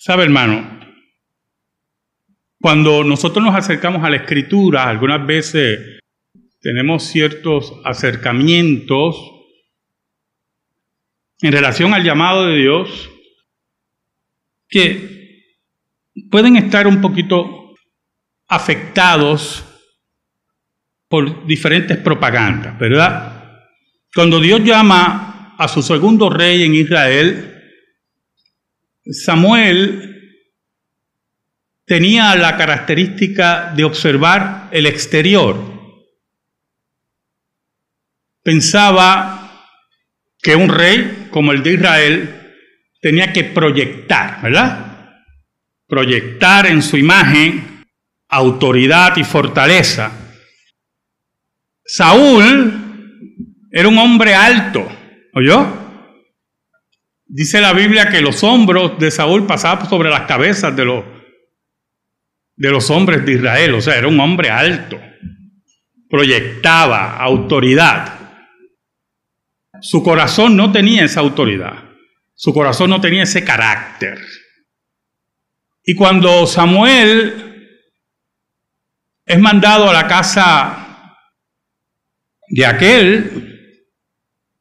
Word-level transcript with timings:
¿Sabe, 0.00 0.22
hermano? 0.22 0.78
Cuando 2.60 3.02
nosotros 3.02 3.44
nos 3.44 3.56
acercamos 3.56 4.04
a 4.04 4.10
la 4.10 4.18
escritura, 4.18 4.88
algunas 4.88 5.26
veces 5.26 5.98
tenemos 6.60 7.02
ciertos 7.02 7.72
acercamientos 7.84 9.16
en 11.40 11.50
relación 11.50 11.94
al 11.94 12.04
llamado 12.04 12.46
de 12.46 12.56
Dios 12.58 13.10
que 14.68 15.42
pueden 16.30 16.56
estar 16.56 16.86
un 16.86 17.00
poquito 17.00 17.74
afectados 18.46 19.64
por 21.08 21.44
diferentes 21.44 21.96
propagandas, 21.96 22.78
¿verdad? 22.78 23.62
Cuando 24.14 24.38
Dios 24.38 24.62
llama 24.62 25.56
a 25.58 25.66
su 25.66 25.82
segundo 25.82 26.30
rey 26.30 26.62
en 26.62 26.76
Israel, 26.76 27.57
Samuel 29.10 30.14
tenía 31.86 32.34
la 32.36 32.56
característica 32.56 33.72
de 33.74 33.84
observar 33.84 34.68
el 34.70 34.86
exterior. 34.86 35.56
Pensaba 38.42 39.66
que 40.42 40.54
un 40.54 40.68
rey 40.68 41.28
como 41.30 41.52
el 41.52 41.62
de 41.62 41.74
Israel 41.74 42.54
tenía 43.00 43.32
que 43.32 43.44
proyectar, 43.44 44.42
¿verdad? 44.42 45.14
Proyectar 45.86 46.66
en 46.66 46.82
su 46.82 46.98
imagen 46.98 47.84
autoridad 48.28 49.16
y 49.16 49.24
fortaleza. 49.24 50.12
Saúl 51.84 53.08
era 53.70 53.88
un 53.88 53.96
hombre 53.96 54.34
alto, 54.34 54.86
¿oyó? 55.32 55.87
Dice 57.30 57.60
la 57.60 57.74
Biblia 57.74 58.08
que 58.08 58.22
los 58.22 58.42
hombros 58.42 58.98
de 58.98 59.10
Saúl 59.10 59.46
pasaban 59.46 59.86
sobre 59.86 60.08
las 60.08 60.22
cabezas 60.22 60.74
de 60.74 60.86
los, 60.86 61.04
de 62.56 62.70
los 62.70 62.88
hombres 62.88 63.24
de 63.26 63.34
Israel, 63.34 63.74
o 63.74 63.82
sea, 63.82 63.98
era 63.98 64.08
un 64.08 64.18
hombre 64.18 64.48
alto, 64.48 64.98
proyectaba 66.08 67.18
autoridad. 67.18 68.18
Su 69.82 70.02
corazón 70.02 70.56
no 70.56 70.72
tenía 70.72 71.04
esa 71.04 71.20
autoridad, 71.20 71.74
su 72.34 72.54
corazón 72.54 72.88
no 72.88 73.00
tenía 73.02 73.24
ese 73.24 73.44
carácter. 73.44 74.18
Y 75.84 75.94
cuando 75.94 76.46
Samuel 76.46 77.44
es 79.26 79.38
mandado 79.38 79.90
a 79.90 79.92
la 79.92 80.06
casa 80.06 81.14
de 82.48 82.64
aquel 82.64 83.84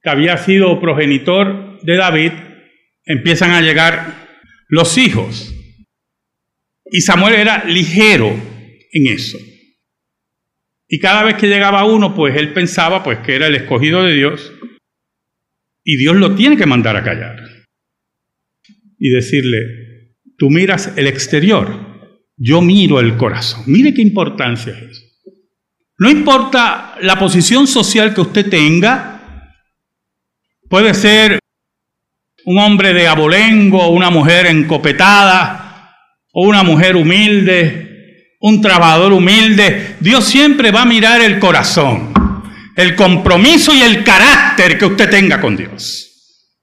que 0.03 0.09
había 0.09 0.37
sido 0.37 0.81
progenitor 0.81 1.79
de 1.81 1.95
David, 1.95 2.31
empiezan 3.08 3.52
a 3.52 3.61
llegar 3.61 4.27
los 4.67 4.97
hijos. 4.97 5.53
Y 6.91 7.02
Samuel 7.02 7.36
era 7.36 7.66
ligero 7.66 8.30
en 8.91 9.08
eso. 9.08 9.38
Y 10.88 10.99
cada 10.99 11.23
vez 11.23 11.36
que 11.36 11.47
llegaba 11.47 11.86
uno, 11.86 12.16
pues 12.16 12.36
él 12.38 12.53
pensaba 12.53 13.03
pues 13.03 13.19
que 13.19 13.36
era 13.36 13.47
el 13.47 13.55
escogido 13.55 14.03
de 14.03 14.14
Dios 14.14 14.53
y 15.83 15.97
Dios 15.97 16.16
lo 16.16 16.36
tiene 16.36 16.58
que 16.58 16.66
mandar 16.66 16.95
a 16.95 17.03
callar. 17.03 17.38
Y 18.99 19.09
decirle, 19.09 20.16
tú 20.38 20.49
miras 20.49 20.94
el 20.97 21.08
exterior, 21.08 22.21
yo 22.36 22.61
miro 22.61 22.99
el 22.99 23.17
corazón. 23.17 23.64
Mire 23.67 23.94
qué 23.94 24.02
importancia 24.02 24.73
es 24.73 24.92
eso. 24.92 25.03
No 25.99 26.09
importa 26.09 26.95
la 27.02 27.17
posición 27.17 27.67
social 27.67 28.14
que 28.14 28.21
usted 28.21 28.49
tenga, 28.49 29.53
puede 30.69 30.94
ser 30.94 31.39
un 32.47 32.59
hombre 32.59 32.93
de 32.93 33.05
abolengo, 33.09 33.89
una 33.89 34.09
mujer 34.09 34.45
encopetada, 34.45 35.91
o 36.31 36.47
una 36.47 36.63
mujer 36.63 36.95
humilde, 36.95 38.37
un 38.39 38.61
trabajador 38.61 39.11
humilde. 39.11 39.97
Dios 39.99 40.23
siempre 40.23 40.71
va 40.71 40.83
a 40.83 40.85
mirar 40.85 41.19
el 41.19 41.39
corazón, 41.39 42.13
el 42.77 42.95
compromiso 42.95 43.73
y 43.73 43.81
el 43.81 44.02
carácter 44.05 44.77
que 44.77 44.86
usted 44.86 45.09
tenga 45.09 45.41
con 45.41 45.57
Dios. 45.57 46.55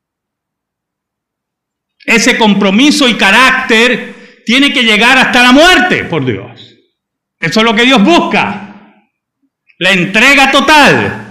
Ese 2.06 2.38
compromiso 2.38 3.06
y 3.06 3.18
carácter 3.18 4.42
tiene 4.46 4.72
que 4.72 4.84
llegar 4.84 5.18
hasta 5.18 5.42
la 5.42 5.52
muerte 5.52 6.04
por 6.04 6.24
Dios. 6.24 6.78
Eso 7.38 7.60
es 7.60 7.66
lo 7.66 7.74
que 7.74 7.84
Dios 7.84 8.02
busca. 8.02 9.02
La 9.80 9.90
entrega 9.90 10.50
total. 10.50 11.23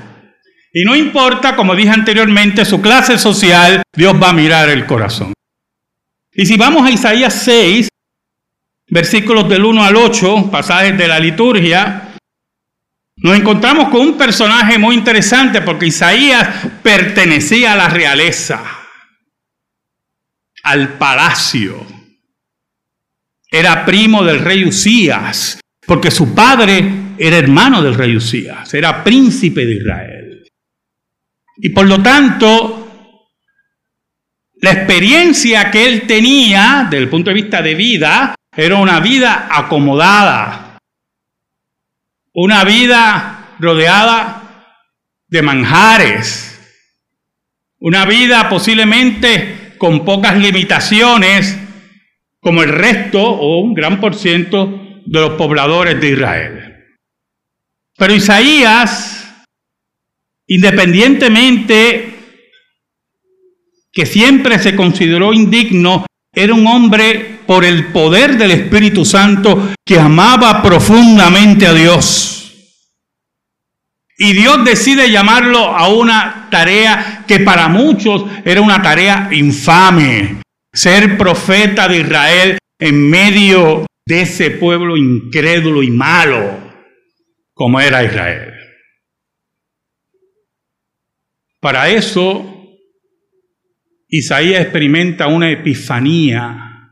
Y 0.76 0.84
no 0.84 0.96
importa, 0.96 1.56
como 1.56 1.76
dije 1.76 1.92
anteriormente, 1.92 2.66
su 2.66 2.82
clase 2.82 3.20
social, 3.20 3.84
Dios 3.96 4.16
va 4.22 4.30
a 4.30 4.34
mirar 4.34 4.70
el 4.70 4.88
corazón. 4.88 5.34
Y 6.34 6.48
si 6.48 6.58
vamos 6.58 6.88
a 6.88 6.90
Isaías 6.90 7.44
6, 7.44 7.90
versículos 8.88 9.48
del 9.48 9.66
1 9.66 9.84
al 9.84 9.96
8, 9.96 10.50
pasajes 10.50 10.98
de 10.98 11.08
la 11.08 11.20
liturgia, 11.20 12.16
nos 13.18 13.38
encontramos 13.38 13.90
con 13.90 14.02
un 14.02 14.18
personaje 14.18 14.80
muy 14.80 14.96
interesante 14.96 15.62
porque 15.62 15.86
Isaías 15.86 16.68
pertenecía 16.82 17.74
a 17.74 17.76
la 17.76 17.90
realeza, 17.90 18.64
al 20.64 20.98
palacio. 20.98 21.86
Era 23.52 23.86
primo 23.86 24.24
del 24.24 24.40
rey 24.40 24.66
Usías, 24.66 25.60
porque 25.86 26.10
su 26.10 26.34
padre 26.34 26.92
era 27.20 27.38
hermano 27.38 27.84
del 27.84 27.94
rey 27.94 28.16
Usías, 28.16 28.74
era 28.74 29.04
príncipe 29.04 29.68
de 29.68 29.76
Israel. 29.76 30.23
Y 31.58 31.70
por 31.70 31.88
lo 31.88 32.02
tanto, 32.02 32.84
la 34.56 34.72
experiencia 34.72 35.70
que 35.70 35.86
él 35.86 36.08
tenía 36.08 36.88
desde 36.90 37.04
el 37.04 37.10
punto 37.10 37.30
de 37.30 37.36
vista 37.36 37.62
de 37.62 37.76
vida 37.76 38.36
era 38.56 38.76
una 38.76 39.00
vida 39.00 39.48
acomodada, 39.52 40.78
una 42.34 42.64
vida 42.64 43.56
rodeada 43.60 44.68
de 45.28 45.42
manjares, 45.42 46.50
una 47.80 48.06
vida 48.06 48.48
posiblemente 48.50 49.76
con 49.78 50.06
pocas 50.06 50.38
limitaciones, 50.38 51.60
como 52.40 52.64
el 52.64 52.70
resto 52.70 53.22
o 53.22 53.60
un 53.60 53.74
gran 53.74 54.00
por 54.00 54.16
ciento 54.16 55.02
de 55.06 55.20
los 55.20 55.34
pobladores 55.34 56.00
de 56.00 56.10
Israel. 56.10 56.74
Pero 57.98 58.14
Isaías 58.14 59.23
Independientemente 60.54 62.14
que 63.92 64.06
siempre 64.06 64.60
se 64.60 64.76
consideró 64.76 65.34
indigno, 65.34 66.06
era 66.32 66.54
un 66.54 66.68
hombre 66.68 67.40
por 67.48 67.66
el 67.66 67.88
poder 67.88 68.38
del 68.38 68.52
Espíritu 68.52 69.04
Santo 69.04 69.74
que 69.84 70.00
amaba 70.00 70.62
profundamente 70.62 71.66
a 71.66 71.74
Dios. 71.74 72.54
Y 74.16 74.34
Dios 74.34 74.64
decide 74.64 75.10
llamarlo 75.10 75.76
a 75.76 75.88
una 75.88 76.50
tarea 76.52 77.24
que 77.28 77.40
para 77.40 77.68
muchos 77.68 78.24
era 78.46 78.62
una 78.62 78.80
tarea 78.80 79.30
infame, 79.32 80.44
ser 80.72 81.18
profeta 81.18 81.88
de 81.88 82.02
Israel 82.02 82.58
en 82.78 83.10
medio 83.10 83.88
de 84.06 84.22
ese 84.22 84.52
pueblo 84.52 84.98
incrédulo 84.98 85.82
y 85.82 85.90
malo 85.90 86.60
como 87.56 87.80
era 87.82 88.04
Israel. 88.04 88.63
Para 91.64 91.88
eso, 91.88 92.78
Isaías 94.10 94.62
experimenta 94.64 95.28
una 95.28 95.50
epifanía, 95.50 96.92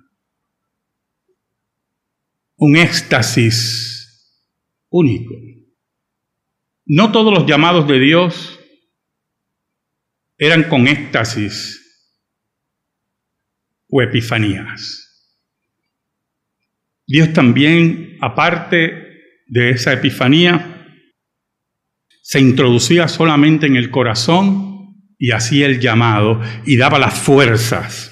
un 2.56 2.78
éxtasis 2.78 4.40
único. 4.90 5.34
No 6.86 7.12
todos 7.12 7.38
los 7.38 7.46
llamados 7.46 7.86
de 7.86 8.00
Dios 8.00 8.62
eran 10.38 10.64
con 10.70 10.88
éxtasis 10.88 12.08
o 13.90 14.02
epifanías. 14.02 15.36
Dios 17.06 17.34
también, 17.34 18.16
aparte 18.22 19.44
de 19.48 19.72
esa 19.72 19.92
epifanía, 19.92 20.71
se 22.22 22.40
introducía 22.40 23.08
solamente 23.08 23.66
en 23.66 23.76
el 23.76 23.90
corazón 23.90 24.96
y 25.18 25.32
hacía 25.32 25.66
el 25.66 25.80
llamado 25.80 26.42
y 26.66 26.78
daba 26.78 27.00
las 27.00 27.18
fuerzas 27.18 28.12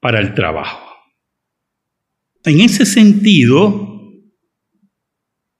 para 0.00 0.20
el 0.20 0.34
trabajo. 0.34 0.80
En 2.44 2.60
ese 2.60 2.84
sentido, 2.84 4.00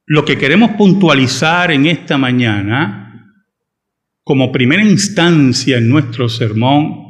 lo 0.07 0.25
que 0.25 0.37
queremos 0.37 0.73
puntualizar 0.73 1.71
en 1.71 1.87
esta 1.87 2.19
mañana, 2.19 3.33
como 4.23 4.53
primera 4.53 4.85
instancia 4.85 5.79
en 5.79 5.89
nuestro 5.89 6.29
sermón, 6.29 7.05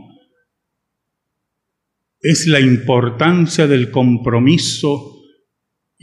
es 2.21 2.47
la 2.47 2.61
importancia 2.61 3.67
del 3.67 3.91
compromiso 3.91 5.14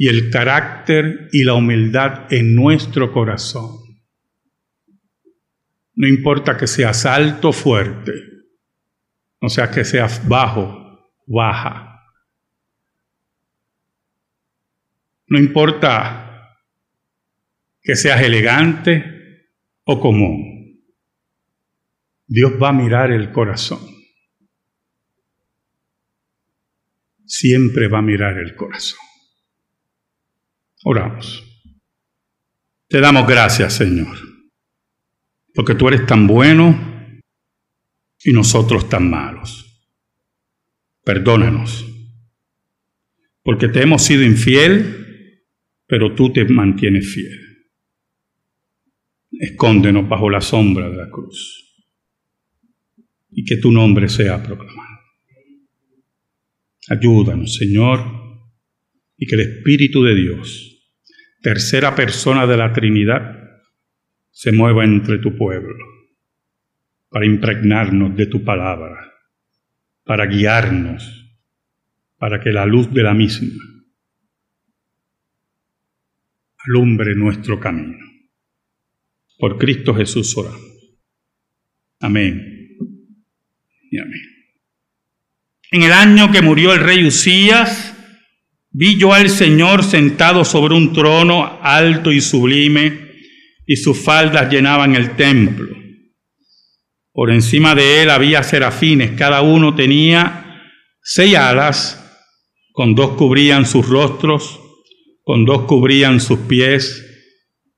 y 0.01 0.07
el 0.07 0.31
carácter 0.31 1.29
y 1.31 1.43
la 1.43 1.53
humildad 1.53 2.33
en 2.33 2.55
nuestro 2.55 3.13
corazón. 3.13 3.69
No 5.93 6.07
importa 6.07 6.57
que 6.57 6.65
seas 6.65 7.05
alto, 7.05 7.53
fuerte, 7.53 8.13
no 9.39 9.47
sea 9.47 9.69
que 9.69 9.85
seas 9.85 10.27
bajo, 10.27 11.13
baja. 11.27 12.01
No 15.27 15.37
importa 15.37 16.57
que 17.83 17.95
seas 17.95 18.23
elegante 18.23 19.03
o 19.83 19.99
común. 19.99 20.81
Dios 22.25 22.53
va 22.53 22.69
a 22.69 22.73
mirar 22.73 23.11
el 23.11 23.31
corazón. 23.31 23.87
Siempre 27.23 27.87
va 27.87 27.99
a 27.99 28.01
mirar 28.01 28.39
el 28.39 28.55
corazón. 28.55 29.10
Oramos. 30.83 31.43
Te 32.87 32.99
damos 32.99 33.27
gracias, 33.27 33.73
Señor, 33.73 34.17
porque 35.53 35.75
tú 35.75 35.87
eres 35.87 36.05
tan 36.05 36.27
bueno 36.27 37.21
y 38.23 38.33
nosotros 38.33 38.89
tan 38.89 39.09
malos. 39.09 39.65
Perdónanos, 41.03 41.85
porque 43.43 43.69
te 43.69 43.81
hemos 43.83 44.03
sido 44.03 44.23
infiel, 44.23 45.45
pero 45.87 46.13
tú 46.15 46.33
te 46.33 46.43
mantienes 46.45 47.13
fiel. 47.13 47.39
Escóndenos 49.39 50.09
bajo 50.09 50.29
la 50.29 50.41
sombra 50.41 50.89
de 50.89 50.97
la 50.97 51.09
cruz 51.09 51.85
y 53.31 53.45
que 53.45 53.57
tu 53.57 53.71
nombre 53.71 54.09
sea 54.09 54.43
proclamado. 54.43 54.99
Ayúdanos, 56.89 57.55
Señor, 57.55 57.99
y 59.17 59.25
que 59.25 59.35
el 59.35 59.41
Espíritu 59.41 60.03
de 60.03 60.15
Dios 60.15 60.70
tercera 61.41 61.95
persona 61.95 62.45
de 62.45 62.57
la 62.57 62.71
Trinidad, 62.71 63.61
se 64.29 64.51
mueva 64.51 64.83
entre 64.83 65.19
tu 65.19 65.35
pueblo 65.35 65.75
para 67.09 67.25
impregnarnos 67.25 68.15
de 68.15 68.25
tu 68.27 68.43
palabra, 68.43 69.11
para 70.03 70.25
guiarnos, 70.25 71.29
para 72.17 72.39
que 72.39 72.51
la 72.51 72.65
luz 72.65 72.93
de 72.93 73.03
la 73.03 73.13
misma 73.13 73.63
alumbre 76.65 77.15
nuestro 77.15 77.59
camino. 77.59 78.05
Por 79.37 79.57
Cristo 79.57 79.95
Jesús 79.95 80.37
oramos. 80.37 80.61
Amén 81.99 82.77
y 83.89 83.99
amén. 83.99 84.21
En 85.71 85.83
el 85.83 85.93
año 85.93 86.31
que 86.31 86.41
murió 86.41 86.73
el 86.73 86.81
rey 86.81 87.05
Usías, 87.05 87.90
Vi 88.73 88.97
yo 88.97 89.13
al 89.13 89.29
Señor 89.29 89.83
sentado 89.83 90.45
sobre 90.45 90.75
un 90.75 90.93
trono 90.93 91.59
alto 91.61 92.11
y 92.11 92.21
sublime, 92.21 93.11
y 93.67 93.75
sus 93.75 93.97
faldas 93.97 94.49
llenaban 94.49 94.95
el 94.95 95.15
templo. 95.17 95.75
Por 97.11 97.31
encima 97.31 97.75
de 97.75 98.01
él 98.01 98.09
había 98.09 98.43
serafines, 98.43 99.11
cada 99.11 99.41
uno 99.41 99.75
tenía 99.75 100.61
seis 101.03 101.35
alas, 101.35 101.97
con 102.71 102.95
dos 102.95 103.11
cubrían 103.11 103.65
sus 103.65 103.87
rostros, 103.87 104.59
con 105.23 105.43
dos 105.43 105.63
cubrían 105.63 106.21
sus 106.21 106.39
pies, 106.39 107.05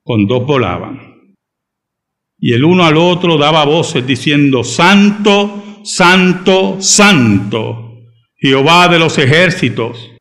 con 0.04 0.28
dos 0.28 0.46
volaban. 0.46 1.36
Y 2.38 2.54
el 2.54 2.64
uno 2.64 2.86
al 2.86 2.98
otro 2.98 3.38
daba 3.38 3.66
voces 3.66 4.06
diciendo, 4.06 4.64
Santo, 4.64 5.82
Santo, 5.84 6.80
Santo, 6.80 7.96
Jehová 8.36 8.88
de 8.90 9.00
los 9.00 9.18
ejércitos 9.18 10.13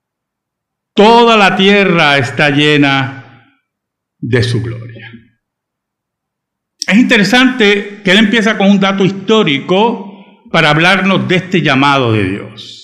Toda 0.95 1.37
la 1.37 1.57
tierra 1.57 2.19
está 2.19 2.51
llena 2.51 3.59
de 4.19 4.43
su 4.43 4.63
gloria. 4.63 5.11
Es 6.87 6.99
interesante 6.99 8.03
que 8.05 8.11
él 8.11 8.19
empieza 8.19 8.59
con 8.59 8.71
un 8.71 8.81
dato 8.81 9.05
histórico 9.05 10.13
para 10.51 10.71
hablarnos 10.71 11.27
de 11.27 11.37
este 11.37 11.63
llamado 11.63 12.13
de 12.13 12.25
Dios. 12.25 12.83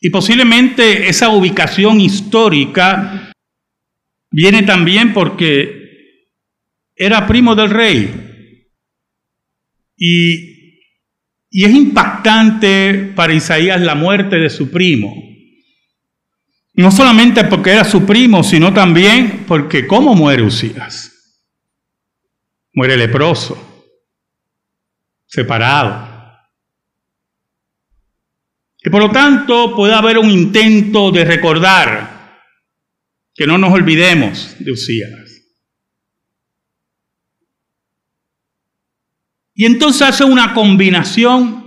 Y 0.00 0.10
posiblemente 0.10 1.08
esa 1.08 1.30
ubicación 1.30 2.00
histórica 2.00 3.32
viene 4.30 4.62
también 4.62 5.12
porque 5.12 6.28
era 6.94 7.26
primo 7.26 7.54
del 7.54 7.70
rey. 7.70 8.68
Y 9.96 10.53
y 11.56 11.64
es 11.64 11.70
impactante 11.72 13.12
para 13.14 13.32
Isaías 13.32 13.80
la 13.80 13.94
muerte 13.94 14.40
de 14.40 14.50
su 14.50 14.72
primo. 14.72 15.14
No 16.72 16.90
solamente 16.90 17.44
porque 17.44 17.70
era 17.70 17.84
su 17.84 18.04
primo, 18.04 18.42
sino 18.42 18.74
también 18.74 19.44
porque 19.46 19.86
¿cómo 19.86 20.16
muere 20.16 20.42
Usías? 20.42 21.12
Muere 22.72 22.96
leproso, 22.96 23.86
separado. 25.26 26.12
Y 28.82 28.90
por 28.90 29.02
lo 29.02 29.12
tanto 29.12 29.76
puede 29.76 29.94
haber 29.94 30.18
un 30.18 30.32
intento 30.32 31.12
de 31.12 31.24
recordar 31.24 32.40
que 33.32 33.46
no 33.46 33.58
nos 33.58 33.72
olvidemos 33.72 34.56
de 34.58 34.72
Usías. 34.72 35.23
Y 39.54 39.66
entonces 39.66 40.02
hace 40.02 40.24
una 40.24 40.52
combinación 40.52 41.64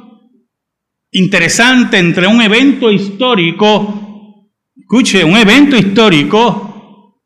interesante 1.12 1.98
entre 1.98 2.28
un 2.28 2.42
evento 2.42 2.92
histórico, 2.92 4.52
escuche, 4.76 5.24
un 5.24 5.38
evento 5.38 5.78
histórico 5.78 7.24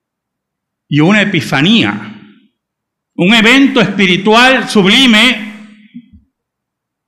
y 0.87 0.99
una 0.99 1.23
epifanía. 1.23 2.07
Un 3.15 3.33
evento 3.33 3.81
espiritual 3.81 4.69
sublime 4.69 5.51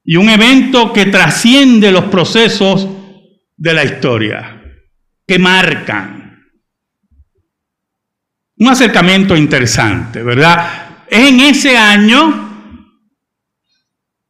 y 0.04 0.16
un 0.16 0.30
evento 0.30 0.92
que 0.92 1.06
trasciende 1.06 1.92
los 1.92 2.06
procesos 2.06 2.88
de 3.56 3.74
la 3.74 3.86
historia, 3.86 4.62
que 5.26 5.40
marcan. 5.40 6.44
Un 8.58 8.68
acercamiento 8.68 9.36
interesante, 9.36 10.22
¿verdad? 10.24 11.06
Es 11.08 11.30
en 11.30 11.40
ese 11.40 11.78
año 11.78 12.53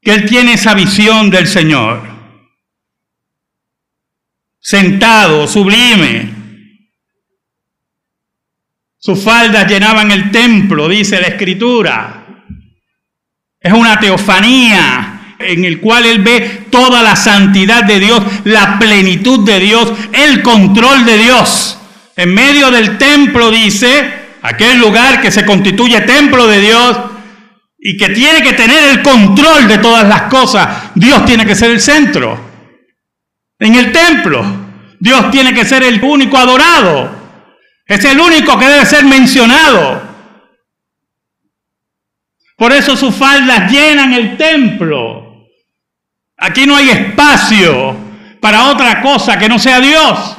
que 0.03 0.11
él 0.11 0.25
tiene 0.25 0.53
esa 0.53 0.73
visión 0.73 1.29
del 1.29 1.47
Señor. 1.47 2.01
Sentado, 4.59 5.47
sublime. 5.47 6.33
Sus 8.97 9.21
faldas 9.21 9.69
llenaban 9.69 10.11
el 10.11 10.31
templo, 10.31 10.87
dice 10.87 11.19
la 11.19 11.27
escritura. 11.27 12.25
Es 13.59 13.73
una 13.73 13.99
teofanía 13.99 15.35
en 15.39 15.65
el 15.65 15.79
cual 15.79 16.05
él 16.05 16.19
ve 16.19 16.67
toda 16.69 17.01
la 17.01 17.15
santidad 17.15 17.83
de 17.83 17.99
Dios, 17.99 18.21
la 18.45 18.79
plenitud 18.79 19.45
de 19.45 19.59
Dios, 19.59 19.91
el 20.13 20.41
control 20.41 21.05
de 21.05 21.17
Dios. 21.17 21.77
En 22.15 22.33
medio 22.33 22.71
del 22.71 22.97
templo 22.97 23.51
dice, 23.51 24.13
aquel 24.41 24.79
lugar 24.79 25.21
que 25.21 25.31
se 25.31 25.45
constituye 25.45 26.01
templo 26.01 26.47
de 26.47 26.61
Dios, 26.61 26.97
y 27.85 27.97
que 27.97 28.09
tiene 28.09 28.41
que 28.41 28.53
tener 28.53 28.81
el 28.91 29.01
control 29.03 29.67
de 29.67 29.77
todas 29.77 30.07
las 30.07 30.23
cosas, 30.23 30.91
Dios 30.95 31.25
tiene 31.25 31.45
que 31.45 31.53
ser 31.53 31.69
el 31.69 31.81
centro. 31.81 32.39
En 33.59 33.75
el 33.75 33.91
templo, 33.91 34.41
Dios 35.01 35.29
tiene 35.31 35.53
que 35.53 35.65
ser 35.65 35.83
el 35.83 36.01
único 36.01 36.37
adorado. 36.37 37.13
Es 37.85 38.05
el 38.05 38.21
único 38.21 38.57
que 38.57 38.69
debe 38.69 38.85
ser 38.85 39.03
mencionado. 39.03 40.01
Por 42.55 42.71
eso 42.71 42.95
sus 42.95 43.13
faldas 43.13 43.69
llenan 43.69 44.13
el 44.13 44.37
templo. 44.37 45.49
Aquí 46.37 46.65
no 46.65 46.77
hay 46.77 46.89
espacio 46.89 47.97
para 48.39 48.71
otra 48.71 49.01
cosa 49.01 49.37
que 49.37 49.49
no 49.49 49.59
sea 49.59 49.81
Dios. 49.81 50.37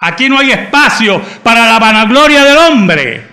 Aquí 0.00 0.28
no 0.28 0.38
hay 0.38 0.50
espacio 0.50 1.22
para 1.42 1.64
la 1.64 1.78
vanagloria 1.78 2.44
del 2.44 2.58
hombre. 2.58 3.29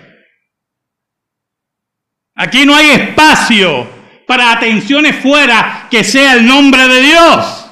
Aquí 2.38 2.65
no 2.65 2.75
hay 2.75 2.91
espacio 2.91 3.89
para 4.27 4.51
atenciones 4.51 5.15
fuera 5.15 5.88
que 5.89 6.03
sea 6.03 6.34
el 6.34 6.46
nombre 6.46 6.88
de 6.88 7.01
Dios. 7.01 7.72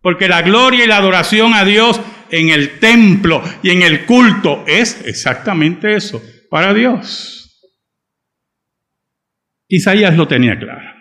Porque 0.00 0.28
la 0.28 0.42
gloria 0.42 0.84
y 0.84 0.86
la 0.86 0.98
adoración 0.98 1.52
a 1.52 1.64
Dios 1.64 2.00
en 2.30 2.50
el 2.50 2.78
templo 2.78 3.42
y 3.62 3.70
en 3.70 3.82
el 3.82 4.06
culto 4.06 4.64
es 4.68 5.04
exactamente 5.04 5.96
eso, 5.96 6.22
para 6.48 6.72
Dios. 6.72 7.60
Isaías 9.68 10.14
lo 10.16 10.28
tenía 10.28 10.56
claro. 10.56 10.94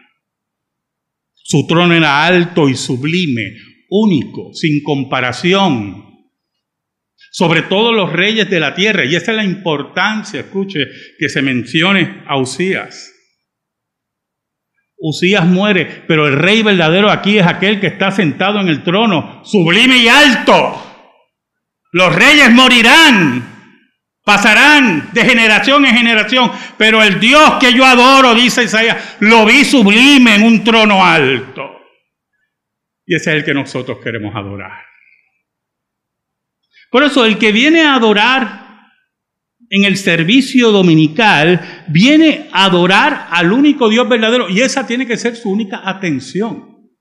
Su 1.33 1.67
trono 1.67 1.93
era 1.93 2.25
alto 2.25 2.67
y 2.67 2.75
sublime, 2.75 3.57
único, 3.89 4.53
sin 4.53 4.81
comparación 4.81 6.02
sobre 7.33 7.63
todos 7.63 7.95
los 7.95 8.13
reyes 8.13 8.47
de 8.47 8.59
la 8.59 8.75
tierra. 8.75 9.05
Y 9.05 9.15
esa 9.15 9.31
es 9.31 9.37
la 9.37 9.43
importancia, 9.43 10.41
escuche, 10.41 10.87
que 11.17 11.29
se 11.29 11.41
mencione 11.41 12.21
a 12.27 12.37
Usías. 12.37 13.11
Usías 14.97 15.43
muere, 15.43 16.03
pero 16.07 16.27
el 16.27 16.37
rey 16.37 16.61
verdadero 16.61 17.09
aquí 17.09 17.39
es 17.39 17.47
aquel 17.47 17.79
que 17.79 17.87
está 17.87 18.11
sentado 18.11 18.61
en 18.61 18.67
el 18.67 18.83
trono, 18.83 19.43
sublime 19.43 19.97
y 19.97 20.07
alto. 20.07 20.79
Los 21.91 22.15
reyes 22.15 22.51
morirán, 22.51 23.43
pasarán 24.23 25.09
de 25.11 25.25
generación 25.25 25.87
en 25.87 25.95
generación, 25.95 26.51
pero 26.77 27.01
el 27.01 27.19
Dios 27.19 27.55
que 27.59 27.73
yo 27.73 27.83
adoro, 27.83 28.35
dice 28.35 28.63
Isaías, 28.63 29.17
lo 29.21 29.43
vi 29.43 29.65
sublime 29.65 30.35
en 30.35 30.43
un 30.43 30.63
trono 30.63 31.03
alto. 31.03 31.63
Y 33.07 33.15
ese 33.15 33.31
es 33.31 33.37
el 33.37 33.43
que 33.43 33.55
nosotros 33.55 33.97
queremos 34.03 34.35
adorar. 34.35 34.92
Por 36.93 37.01
eso 37.01 37.25
el 37.25 37.39
que 37.39 37.51
viene 37.51 37.81
a 37.81 37.95
adorar 37.95 38.91
en 39.67 39.83
el 39.83 39.97
servicio 39.97 40.69
dominical, 40.69 41.85
viene 41.87 42.49
a 42.51 42.65
adorar 42.65 43.29
al 43.31 43.51
único 43.51 43.89
Dios 43.89 44.07
verdadero 44.07 44.47
y 44.47 44.61
esa 44.61 44.85
tiene 44.85 45.07
que 45.07 45.17
ser 45.17 45.35
su 45.35 45.49
única 45.49 45.81
atención. 45.83 46.91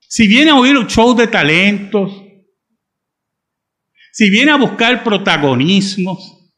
Si 0.00 0.26
viene 0.26 0.50
a 0.50 0.56
oír 0.56 0.76
un 0.76 0.88
show 0.88 1.14
de 1.14 1.28
talentos, 1.28 2.10
si 4.10 4.28
viene 4.30 4.50
a 4.50 4.56
buscar 4.56 5.04
protagonismos, 5.04 6.52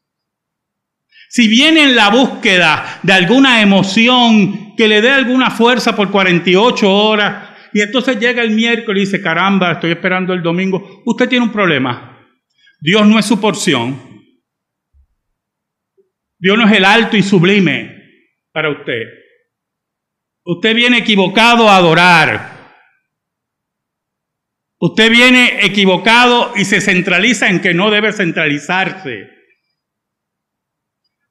si 1.29 1.47
viene 1.47 1.83
en 1.83 1.95
la 1.95 2.09
búsqueda 2.09 3.01
de 3.03 3.13
alguna 3.13 3.61
emoción 3.61 4.73
que 4.75 4.87
le 4.87 4.99
dé 5.03 5.11
alguna 5.11 5.51
fuerza 5.51 5.95
por 5.95 6.09
48 6.09 6.91
horas, 6.91 7.49
y 7.71 7.81
entonces 7.81 8.19
llega 8.19 8.41
el 8.41 8.49
miércoles 8.49 9.03
y 9.03 9.05
dice, 9.05 9.21
caramba, 9.21 9.73
estoy 9.73 9.91
esperando 9.91 10.33
el 10.33 10.41
domingo, 10.41 11.03
usted 11.05 11.29
tiene 11.29 11.45
un 11.45 11.51
problema. 11.51 12.13
Dios 12.85 13.07
no 13.07 13.17
es 13.17 13.25
su 13.25 13.41
porción. 13.41 13.99
Dios 16.37 16.55
no 16.55 16.67
es 16.67 16.77
el 16.77 16.85
alto 16.85 17.17
y 17.17 17.23
sublime 17.23 17.95
para 18.51 18.69
usted. 18.69 19.01
Usted 20.43 20.75
viene 20.75 20.99
equivocado 20.99 21.67
a 21.67 21.77
adorar. 21.77 22.75
Usted 24.77 25.09
viene 25.09 25.65
equivocado 25.65 26.53
y 26.55 26.65
se 26.65 26.79
centraliza 26.79 27.49
en 27.49 27.59
que 27.59 27.73
no 27.73 27.89
debe 27.89 28.13
centralizarse. 28.13 29.29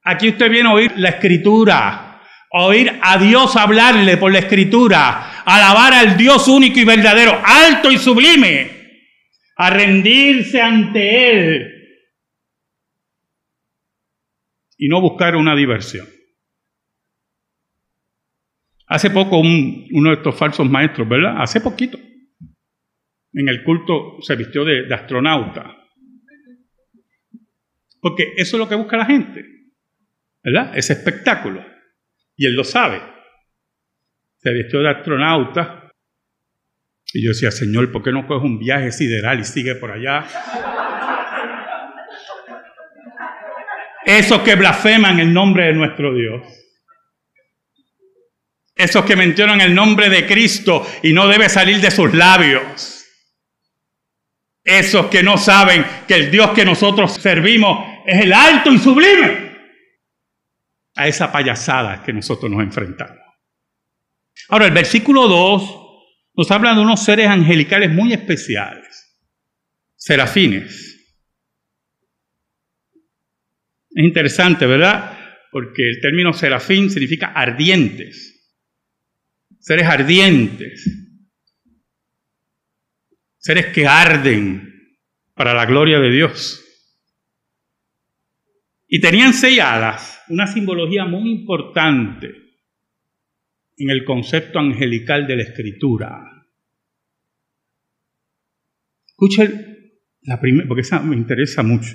Aquí 0.03 0.31
usted 0.31 0.51
viene 0.51 0.71
a 0.71 0.73
oír 0.73 0.93
la 0.97 1.11
escritura, 1.11 2.21
a 2.51 2.63
oír 2.65 2.99
a 3.01 3.17
Dios 3.19 3.55
hablarle 3.55 4.17
por 4.17 4.33
la 4.33 4.41
escritura, 4.41 5.45
a 5.45 5.55
alabar 5.55 5.95
al 5.95 6.17
Dios 6.17 6.49
único 6.49 6.81
y 6.81 6.85
verdadero, 6.85 7.41
alto 7.45 7.93
y 7.93 7.99
sublime, 7.99 8.74
a 9.57 9.71
rendirse 9.71 10.61
ante 10.61 11.31
Él 11.31 11.71
y 14.77 14.89
no 14.89 15.01
buscar 15.01 15.37
una 15.37 15.55
diversión. 15.55 16.07
Hace 18.87 19.11
poco 19.11 19.39
uno 19.39 20.11
de 20.11 20.17
estos 20.17 20.37
falsos 20.37 20.69
maestros, 20.69 21.09
¿verdad? 21.09 21.41
Hace 21.41 21.61
poquito 21.61 21.99
en 23.35 23.49
el 23.49 23.65
culto 23.65 24.19
se 24.21 24.37
vistió 24.37 24.65
de, 24.65 24.93
astronauta. 24.95 25.77
Porque 28.01 28.35
eso 28.37 28.57
es 28.57 28.61
lo 28.61 28.69
que 28.69 28.77
busca 28.77 28.97
la 28.97 29.07
gente, 29.07 29.45
¿verdad? 30.43 30.77
Ese 30.77 30.93
espectáculo. 30.93 31.65
Y 32.37 32.47
él 32.47 32.55
lo 32.55 32.65
sabe. 32.65 33.01
Se 34.37 34.53
vistió 34.53 34.81
de 34.81 34.91
astronauta. 34.91 35.84
Y 37.13 37.25
yo 37.25 37.31
decía, 37.31 37.51
Señor, 37.51 37.93
¿por 37.93 38.03
qué 38.03 38.13
no 38.13 38.27
coges 38.27 38.45
un 38.45 38.59
viaje 38.59 38.91
sideral 38.91 39.41
y 39.41 39.45
sigue 39.45 39.75
por 39.75 39.91
allá? 39.93 40.27
Esos 44.05 44.41
que 44.41 44.55
blasfeman 44.55 45.21
el 45.21 45.33
nombre 45.33 45.67
de 45.67 45.73
nuestro 45.75 46.15
Dios. 46.15 46.43
Esos 48.75 49.05
que 49.05 49.17
mencionan 49.17 49.61
el 49.61 49.75
nombre 49.75 50.11
de 50.11 50.27
Cristo 50.27 50.85
y 51.03 51.13
no 51.13 51.29
debe 51.29 51.49
salir 51.49 51.81
de 51.81 51.91
sus 51.91 52.13
labios. 52.13 53.07
Esos 54.65 55.07
que 55.07 55.23
no 55.23 55.39
saben 55.39 55.85
que 56.09 56.15
el 56.15 56.31
Dios 56.31 56.51
que 56.51 56.65
nosotros 56.65 57.13
servimos 57.15 57.87
es 58.07 58.23
el 58.23 58.33
alto 58.33 58.73
y 58.73 58.79
sublime. 58.79 59.55
A 60.97 61.07
esa 61.07 61.31
payasada 61.31 62.03
que 62.03 62.13
nosotros 62.13 62.51
nos 62.51 62.63
enfrentamos. 62.63 63.19
Ahora, 64.49 64.67
el 64.67 64.73
versículo 64.73 65.29
2 65.29 65.84
nos 66.37 66.51
habla 66.51 66.75
de 66.75 66.81
unos 66.81 67.05
seres 67.05 67.29
angelicales 67.29 67.91
muy 67.91 68.13
especiales. 68.13 69.19
Serafines. 69.97 70.91
Es 73.91 74.05
interesante, 74.05 74.67
¿verdad? 74.67 75.19
Porque 75.51 75.89
el 75.89 76.01
término 76.01 76.33
serafín 76.33 76.91
significa 76.91 77.29
ardientes. 77.29 78.55
Seres 79.61 79.87
ardientes 79.87 81.05
seres 83.45 83.67
que 83.75 83.87
arden 83.87 84.73
para 85.35 85.53
la 85.53 85.67
gloria 85.67 86.01
de 86.01 86.11
Dios. 86.11 86.65
Y 88.89 89.01
tenían 89.01 89.35
seis 89.35 89.61
alas, 89.61 90.23
una 90.29 90.47
simbología 90.47 91.05
muy 91.05 91.31
importante 91.31 92.33
en 93.77 93.91
el 93.91 94.05
concepto 94.05 94.59
angelical 94.59 95.27
de 95.27 95.37
la 95.37 95.43
escritura. 95.43 96.35
Escuchen 99.07 100.01
la 100.23 100.41
primera, 100.41 100.67
porque 100.67 100.83
esa 100.83 101.01
me 101.01 101.17
interesa 101.17 101.63
mucho. 101.63 101.95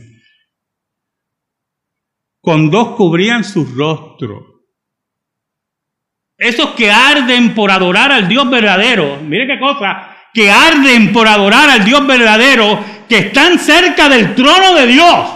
Con 2.42 2.70
dos 2.70 2.96
cubrían 2.96 3.44
su 3.44 3.66
rostro. 3.66 4.64
Esos 6.38 6.70
que 6.72 6.90
arden 6.90 7.54
por 7.54 7.70
adorar 7.70 8.12
al 8.12 8.30
Dios 8.30 8.50
verdadero, 8.50 9.18
mire 9.22 9.46
qué 9.46 9.60
cosa, 9.60 10.16
que 10.34 10.50
arden 10.50 11.12
por 11.12 11.28
adorar 11.28 11.70
al 11.70 11.84
Dios 11.84 12.08
verdadero, 12.08 12.84
que 13.10 13.18
están 13.18 13.60
cerca 13.60 14.08
del 14.08 14.36
trono 14.36 14.74
de 14.76 14.88
Dios. 14.88 15.30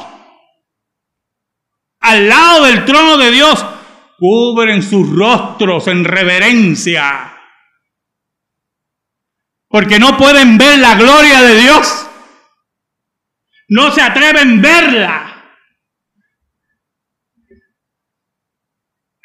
Al 1.99 2.29
lado 2.29 2.65
del 2.65 2.85
trono 2.85 3.17
de 3.17 3.31
Dios, 3.31 3.65
cubren 4.23 4.81
sus 4.81 5.13
rostros 5.13 5.89
en 5.89 6.05
reverencia. 6.05 7.29
Porque 9.67 9.99
no 9.99 10.17
pueden 10.17 10.57
ver 10.57 10.79
la 10.79 10.95
gloria 10.95 11.41
de 11.41 11.59
Dios. 11.59 12.09
No 13.67 13.91
se 13.91 14.01
atreven 14.01 14.59
a 14.59 14.61
verla. 14.61 15.43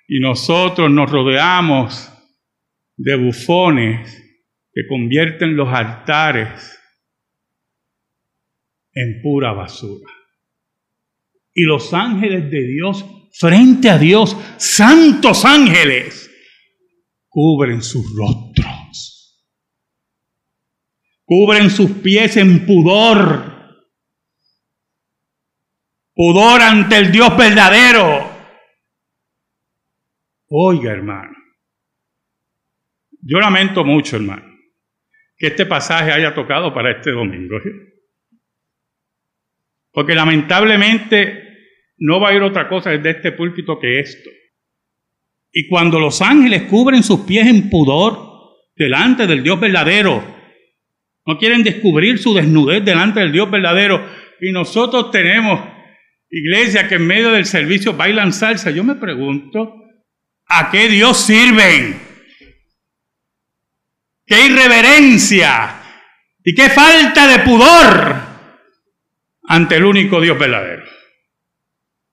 Y 0.08 0.18
nosotros 0.18 0.90
nos 0.90 1.08
rodeamos 1.08 2.12
de 2.96 3.14
bufones 3.24 4.20
que 4.72 4.82
convierten 4.88 5.54
los 5.54 5.68
altares 5.68 6.76
en 8.94 9.22
pura 9.22 9.52
basura. 9.52 10.12
Y 11.54 11.62
los 11.66 11.94
ángeles 11.94 12.50
de 12.50 12.66
Dios, 12.66 13.04
frente 13.32 13.90
a 13.90 13.98
Dios, 13.98 14.36
santos 14.58 15.44
ángeles, 15.44 16.30
cubren 17.28 17.82
sus 17.82 18.04
rostros, 18.16 19.44
cubren 21.24 21.70
sus 21.70 21.90
pies 21.90 22.36
en 22.36 22.66
pudor, 22.66 23.76
pudor 26.14 26.62
ante 26.62 26.96
el 26.96 27.12
Dios 27.12 27.36
verdadero. 27.36 28.36
Oiga, 30.50 30.92
hermano, 30.92 31.36
yo 33.20 33.38
lamento 33.40 33.84
mucho, 33.84 34.16
hermano 34.16 34.48
que 35.38 35.46
este 35.46 35.66
pasaje 35.66 36.10
haya 36.10 36.34
tocado 36.34 36.74
para 36.74 36.90
este 36.90 37.12
domingo. 37.12 37.58
Porque 39.92 40.14
lamentablemente 40.14 41.47
no 41.98 42.20
va 42.20 42.30
a 42.30 42.34
ir 42.34 42.42
otra 42.42 42.68
cosa 42.68 42.90
desde 42.90 43.10
este 43.10 43.32
púlpito 43.32 43.78
que 43.78 44.00
esto. 44.00 44.30
Y 45.52 45.68
cuando 45.68 45.98
los 45.98 46.22
ángeles 46.22 46.62
cubren 46.64 47.02
sus 47.02 47.20
pies 47.20 47.46
en 47.46 47.70
pudor 47.70 48.56
delante 48.76 49.26
del 49.26 49.42
Dios 49.42 49.58
verdadero, 49.58 50.22
no 51.26 51.38
quieren 51.38 51.62
descubrir 51.62 52.18
su 52.18 52.34
desnudez 52.34 52.84
delante 52.84 53.20
del 53.20 53.32
Dios 53.32 53.50
verdadero, 53.50 54.04
y 54.40 54.52
nosotros 54.52 55.10
tenemos 55.10 55.60
iglesia 56.30 56.86
que 56.88 56.96
en 56.96 57.06
medio 57.06 57.30
del 57.32 57.46
servicio 57.46 57.94
bailan 57.94 58.32
salsa, 58.32 58.70
yo 58.70 58.84
me 58.84 58.94
pregunto, 58.94 59.74
¿a 60.46 60.70
qué 60.70 60.88
Dios 60.88 61.18
sirven? 61.18 62.08
qué 64.28 64.46
irreverencia 64.46 65.82
y 66.44 66.54
qué 66.54 66.68
falta 66.68 67.26
de 67.26 67.38
pudor 67.40 68.16
ante 69.44 69.76
el 69.76 69.84
único 69.84 70.20
Dios 70.20 70.38
verdadero. 70.38 70.84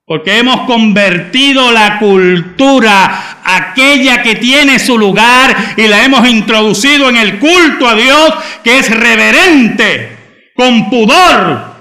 Porque 0.05 0.38
hemos 0.38 0.62
convertido 0.62 1.71
la 1.71 1.97
cultura, 1.97 3.41
aquella 3.43 4.21
que 4.21 4.35
tiene 4.35 4.77
su 4.77 4.97
lugar, 4.97 5.55
y 5.77 5.88
la 5.88 6.05
hemos 6.05 6.27
introducido 6.29 7.09
en 7.09 7.17
el 7.17 7.39
culto 7.39 7.88
a 7.88 7.95
Dios, 7.95 8.33
que 8.63 8.77
es 8.77 8.89
reverente, 8.89 10.17
con 10.55 10.89
pudor, 10.89 11.75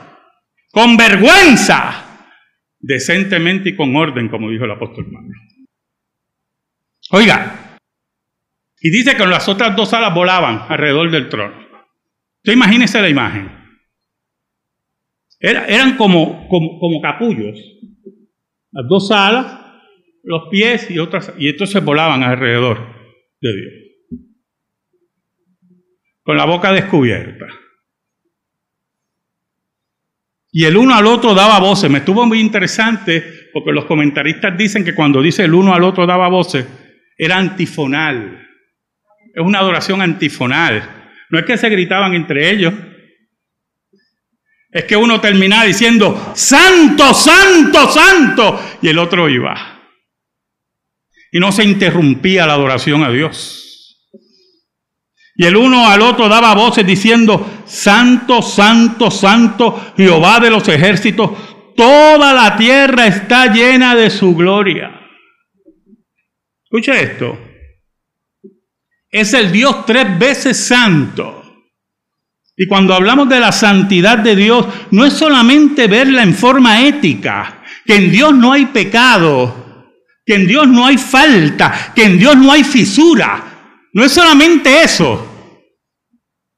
con 0.72 0.96
vergüenza, 0.96 2.28
decentemente 2.80 3.70
y 3.70 3.76
con 3.76 3.94
orden, 3.94 4.28
como 4.28 4.50
dijo 4.50 4.64
el 4.64 4.72
apóstol 4.72 5.04
Pablo. 5.12 5.34
Oiga, 7.10 7.78
y 8.80 8.90
dice 8.90 9.16
que 9.16 9.26
las 9.26 9.48
otras 9.48 9.76
dos 9.76 9.94
alas 9.94 10.14
volaban 10.14 10.66
alrededor 10.68 11.10
del 11.10 11.28
trono. 11.28 11.56
Usted 12.38 12.52
imagínese 12.52 13.00
la 13.00 13.08
imagen. 13.08 13.50
eran 15.40 15.96
como, 15.96 16.46
como, 16.48 17.00
capullos. 17.00 17.58
Las 18.74 18.88
dos 18.88 19.10
alas, 19.12 19.60
los 20.24 20.48
pies 20.50 20.90
y 20.90 20.98
otras, 20.98 21.32
y 21.38 21.48
entonces 21.48 21.82
volaban 21.84 22.22
alrededor 22.24 22.78
de 23.40 23.52
Dios. 23.52 23.72
con 26.24 26.38
la 26.38 26.46
boca 26.46 26.72
descubierta. 26.72 27.46
Y 30.50 30.64
el 30.64 30.76
uno 30.78 30.94
al 30.94 31.06
otro 31.06 31.34
daba 31.34 31.60
voces. 31.60 31.90
Me 31.90 31.98
estuvo 31.98 32.24
muy 32.24 32.40
interesante 32.40 33.22
porque 33.52 33.72
los 33.72 33.84
comentaristas 33.84 34.56
dicen 34.56 34.86
que 34.86 34.94
cuando 34.94 35.20
dice 35.20 35.44
el 35.44 35.52
uno 35.52 35.74
al 35.74 35.84
otro 35.84 36.06
daba 36.06 36.28
voces, 36.28 36.66
era 37.18 37.36
antifonal. 37.36 38.48
Es 39.34 39.44
una 39.44 39.58
adoración 39.58 40.00
antifonal. 40.00 41.12
No 41.28 41.38
es 41.38 41.44
que 41.44 41.58
se 41.58 41.68
gritaban 41.68 42.14
entre 42.14 42.50
ellos. 42.50 42.72
Es 44.74 44.86
que 44.86 44.96
uno 44.96 45.20
terminaba 45.20 45.62
diciendo, 45.62 46.32
Santo, 46.34 47.14
Santo, 47.14 47.88
Santo. 47.88 48.60
Y 48.82 48.88
el 48.88 48.98
otro 48.98 49.28
iba. 49.28 49.80
Y 51.30 51.38
no 51.38 51.52
se 51.52 51.62
interrumpía 51.62 52.44
la 52.44 52.54
adoración 52.54 53.04
a 53.04 53.10
Dios. 53.10 54.00
Y 55.36 55.46
el 55.46 55.54
uno 55.56 55.88
al 55.88 56.02
otro 56.02 56.28
daba 56.28 56.56
voces 56.56 56.84
diciendo, 56.84 57.62
Santo, 57.64 58.42
Santo, 58.42 59.12
Santo, 59.12 59.94
Jehová 59.96 60.40
de 60.40 60.50
los 60.50 60.66
ejércitos, 60.66 61.30
toda 61.76 62.32
la 62.32 62.56
tierra 62.56 63.06
está 63.06 63.52
llena 63.52 63.94
de 63.94 64.10
su 64.10 64.34
gloria. 64.34 64.90
Escucha 66.64 67.00
esto. 67.00 67.38
Es 69.08 69.32
el 69.34 69.52
Dios 69.52 69.86
tres 69.86 70.18
veces 70.18 70.66
santo. 70.66 71.43
Y 72.56 72.68
cuando 72.68 72.94
hablamos 72.94 73.28
de 73.28 73.40
la 73.40 73.50
santidad 73.50 74.18
de 74.18 74.36
Dios, 74.36 74.66
no 74.92 75.04
es 75.04 75.14
solamente 75.14 75.88
verla 75.88 76.22
en 76.22 76.34
forma 76.34 76.82
ética, 76.82 77.62
que 77.84 77.96
en 77.96 78.12
Dios 78.12 78.34
no 78.34 78.52
hay 78.52 78.66
pecado, 78.66 79.92
que 80.24 80.34
en 80.34 80.46
Dios 80.46 80.68
no 80.68 80.86
hay 80.86 80.96
falta, 80.96 81.92
que 81.94 82.04
en 82.04 82.18
Dios 82.18 82.36
no 82.36 82.52
hay 82.52 82.62
fisura. 82.62 83.42
No 83.92 84.04
es 84.04 84.12
solamente 84.12 84.82
eso. 84.82 85.30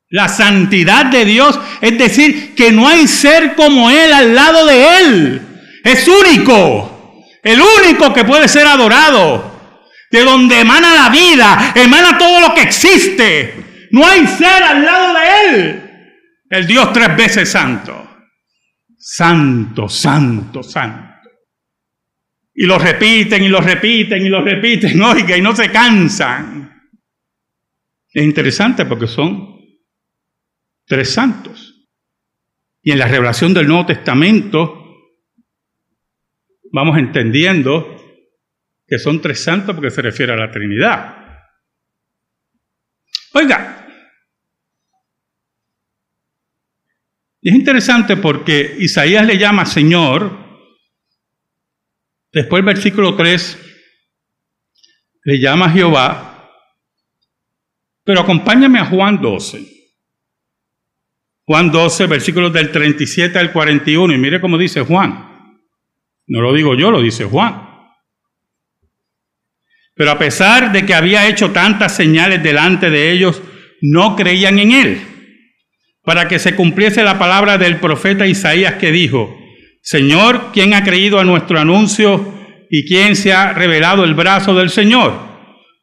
La 0.09 0.29
santidad 0.29 1.07
de 1.07 1.25
Dios 1.25 1.59
es 1.81 1.99
decir, 1.99 2.55
que 2.55 2.71
no 2.73 2.87
hay 2.87 3.09
ser 3.09 3.55
como 3.55 3.91
Él 3.91 4.13
al 4.13 4.35
lado 4.35 4.67
de 4.67 4.99
Él. 4.99 5.43
Es 5.83 6.07
único, 6.07 7.25
el 7.43 7.61
único 7.61 8.13
que 8.13 8.25
puede 8.25 8.49
ser 8.49 8.67
adorado. 8.67 9.57
De 10.11 10.23
donde 10.23 10.61
emana 10.61 10.95
la 10.95 11.09
vida, 11.09 11.73
emana 11.75 12.17
todo 12.17 12.41
lo 12.41 12.55
que 12.55 12.63
existe. 12.63 13.89
No 13.91 14.07
hay 14.07 14.27
ser 14.27 14.63
al 14.63 14.85
lado 14.85 15.15
de 15.15 15.21
Él. 15.49 15.86
El 16.51 16.67
Dios 16.67 16.93
tres 16.93 17.17
veces 17.17 17.49
santo. 17.51 18.09
Santo, 18.99 19.89
santo, 19.89 20.63
santo. 20.63 21.31
Y 22.55 22.65
lo 22.67 22.79
repiten 22.79 23.43
y 23.43 23.49
lo 23.49 23.61
repiten 23.61 24.25
y 24.25 24.29
lo 24.29 24.43
repiten, 24.43 25.01
oiga, 25.03 25.37
y 25.37 25.43
no 25.43 25.55
se 25.55 25.71
cansan. 25.71 26.91
Es 28.13 28.25
interesante 28.25 28.87
porque 28.87 29.07
son 29.07 29.61
tres 30.87 31.13
santos. 31.13 31.87
Y 32.83 32.93
en 32.93 32.99
la 32.99 33.09
revelación 33.09 33.53
del 33.53 33.67
Nuevo 33.67 33.87
Testamento 33.87 34.85
vamos 36.73 36.99
entendiendo 36.99 37.95
que 38.87 38.99
son 38.99 39.21
tres 39.21 39.43
santos 39.43 39.75
porque 39.75 39.91
se 39.91 40.03
refiere 40.03 40.33
a 40.33 40.37
la 40.37 40.51
Trinidad. 40.51 41.17
Oiga, 43.35 43.76
es 47.49 47.55
interesante 47.55 48.17
porque 48.17 48.75
Isaías 48.81 49.25
le 49.25 49.39
llama 49.39 49.67
Señor, 49.67 50.37
después 52.33 52.59
el 52.59 52.67
versículo 52.67 53.15
3 53.15 53.59
le 55.23 55.39
llama 55.39 55.71
Jehová, 55.71 56.51
pero 58.03 58.23
acompáñame 58.23 58.81
a 58.81 58.87
Juan 58.87 59.23
12. 59.23 59.65
Juan 61.45 61.71
12, 61.71 62.07
versículos 62.09 62.53
del 62.53 62.73
37 62.73 63.39
al 63.39 63.53
41. 63.53 64.13
Y 64.13 64.19
mire 64.19 64.41
cómo 64.41 64.59
dice 64.59 64.81
Juan. 64.81 65.61
No 66.27 66.41
lo 66.41 66.53
digo 66.53 66.75
yo, 66.75 66.91
lo 66.91 67.01
dice 67.01 67.27
Juan. 67.27 67.63
Pero 69.95 70.11
a 70.11 70.19
pesar 70.19 70.73
de 70.73 70.85
que 70.85 70.95
había 70.95 71.29
hecho 71.29 71.53
tantas 71.53 71.95
señales 71.95 72.43
delante 72.43 72.91
de 72.91 73.13
ellos, 73.13 73.41
no 73.83 74.17
creían 74.17 74.59
en 74.59 74.73
él. 74.73 75.16
Para 76.07 76.29
que 76.29 76.39
se 76.39 76.55
cumpliese 76.55 77.03
la 77.03 77.19
palabra 77.19 77.59
del 77.59 77.81
profeta 77.81 78.29
Isaías 78.29 78.75
que 78.75 78.93
dijo, 78.93 79.37
Señor, 79.83 80.51
¿quién 80.53 80.73
ha 80.73 80.85
creído 80.85 81.19
a 81.19 81.25
nuestro 81.25 81.59
anuncio 81.59 82.33
y 82.71 82.87
quién 82.87 83.17
se 83.17 83.33
ha 83.33 83.53
revelado 83.53 84.05
el 84.05 84.15
brazo 84.15 84.55
del 84.55 84.71
Señor? 84.71 85.13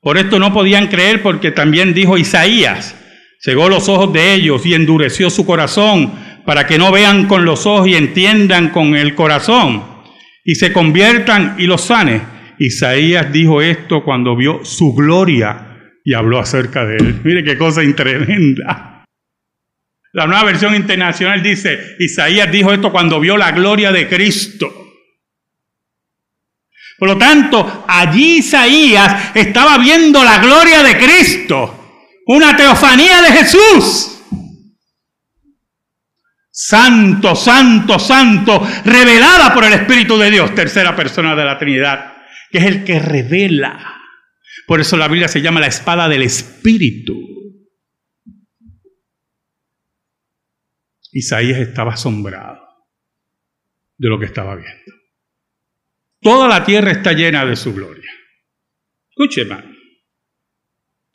Por 0.01 0.17
esto 0.17 0.39
no 0.39 0.53
podían 0.53 0.87
creer 0.87 1.21
porque 1.21 1.51
también 1.51 1.93
dijo 1.93 2.17
Isaías, 2.17 2.95
cegó 3.41 3.67
los 3.67 3.89
ojos 3.89 4.13
de 4.13 4.33
ellos 4.33 4.65
y 4.65 4.73
endureció 4.73 5.29
su 5.29 5.45
corazón 5.45 6.13
para 6.45 6.67
que 6.67 6.77
no 6.77 6.89
vean 6.89 7.27
con 7.27 7.43
los 7.43 7.65
ojos 7.65 7.89
y 7.89 7.95
entiendan 7.95 8.69
con 8.69 8.95
el 8.95 9.15
corazón 9.15 9.83
y 10.45 10.55
se 10.55 10.71
conviertan 10.71 11.55
y 11.57 11.65
los 11.65 11.81
sane. 11.81 12.21
Isaías 12.59 13.29
dijo 13.33 13.61
esto 13.61 14.05
cuando 14.05 14.37
vio 14.37 14.63
su 14.63 14.93
gloria 14.93 15.79
y 16.05 16.13
habló 16.13 16.39
acerca 16.39 16.85
de 16.85 16.95
él. 16.95 17.19
Mire 17.25 17.43
qué 17.43 17.57
cosa 17.57 17.81
tremenda. 17.93 18.92
La 20.13 20.25
nueva 20.27 20.45
versión 20.45 20.75
internacional 20.75 21.43
dice, 21.43 21.95
Isaías 21.99 22.51
dijo 22.51 22.71
esto 22.71 22.91
cuando 22.91 23.19
vio 23.19 23.35
la 23.35 23.51
gloria 23.51 23.91
de 23.91 24.07
Cristo. 24.07 24.71
Por 26.97 27.09
lo 27.09 27.17
tanto, 27.17 27.85
allí 27.87 28.37
Isaías 28.37 29.35
estaba 29.35 29.77
viendo 29.77 30.23
la 30.23 30.37
gloria 30.37 30.83
de 30.83 30.97
Cristo 30.97 31.79
una 32.25 32.55
teofanía 32.55 33.21
de 33.21 33.31
Jesús. 33.31 34.09
Santo, 36.51 37.35
santo, 37.35 37.97
santo, 37.97 38.65
revelada 38.85 39.53
por 39.53 39.65
el 39.65 39.73
Espíritu 39.73 40.17
de 40.17 40.29
Dios, 40.29 40.53
tercera 40.53 40.95
persona 40.95 41.35
de 41.35 41.43
la 41.43 41.57
Trinidad, 41.57 42.13
que 42.51 42.59
es 42.59 42.65
el 42.65 42.83
que 42.83 42.99
revela. 42.99 44.01
Por 44.67 44.79
eso 44.79 44.95
la 44.95 45.07
Biblia 45.07 45.27
se 45.27 45.41
llama 45.41 45.59
la 45.59 45.67
espada 45.67 46.07
del 46.07 46.21
Espíritu. 46.21 47.32
Isaías 51.13 51.59
estaba 51.59 51.93
asombrado 51.93 52.59
de 53.97 54.09
lo 54.09 54.19
que 54.19 54.25
estaba 54.25 54.55
viendo. 54.55 54.91
Toda 56.19 56.47
la 56.47 56.65
tierra 56.65 56.91
está 56.91 57.13
llena 57.13 57.45
de 57.45 57.55
su 57.55 57.73
gloria. 57.73 58.09
Escuche. 59.09 59.47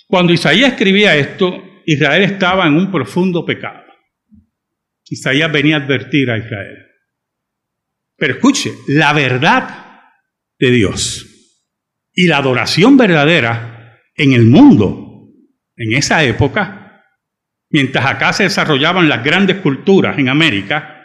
Cuando 0.07 0.33
Isaías 0.33 0.73
escribía 0.73 1.17
esto, 1.17 1.83
Israel 1.85 2.23
estaba 2.23 2.67
en 2.67 2.75
un 2.75 2.91
profundo 2.91 3.45
pecado. 3.45 3.85
Isaías 5.11 5.51
venía 5.51 5.77
a 5.77 5.81
advertir 5.81 6.31
a 6.31 6.39
Israel. 6.39 6.87
Pero 8.17 8.35
escuche, 8.35 8.73
la 8.89 9.13
verdad 9.13 10.03
de 10.59 10.71
Dios 10.71 11.27
y 12.15 12.27
la 12.27 12.39
adoración 12.39 12.97
verdadera 12.97 14.01
en 14.15 14.33
el 14.33 14.45
mundo, 14.45 15.29
en 15.77 15.97
esa 15.97 16.25
época, 16.25 16.88
mientras 17.71 18.07
acá 18.07 18.33
se 18.33 18.45
desarrollaban 18.45 19.09
las 19.09 19.23
grandes 19.25 19.59
culturas 19.59 20.19
en 20.19 20.29
América, 20.29 21.05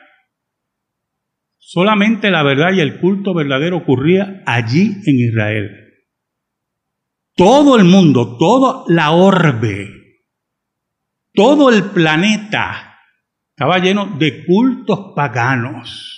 solamente 1.58 2.32
la 2.32 2.43
verdad 2.43 2.73
y 2.73 2.80
el 2.80 2.99
culto 2.99 3.34
verdadero 3.34 3.78
ocurría 3.78 4.43
allí 4.45 4.95
en 5.06 5.19
Israel. 5.19 5.69
Todo 7.36 7.78
el 7.78 7.86
mundo, 7.86 8.38
toda 8.38 8.84
la 8.88 9.12
orbe, 9.12 9.89
todo 11.34 11.69
el 11.69 11.86
planeta 11.86 12.99
estaba 13.49 13.80
lleno 13.80 14.17
de 14.17 14.45
cultos 14.45 15.13
paganos. 15.15 16.10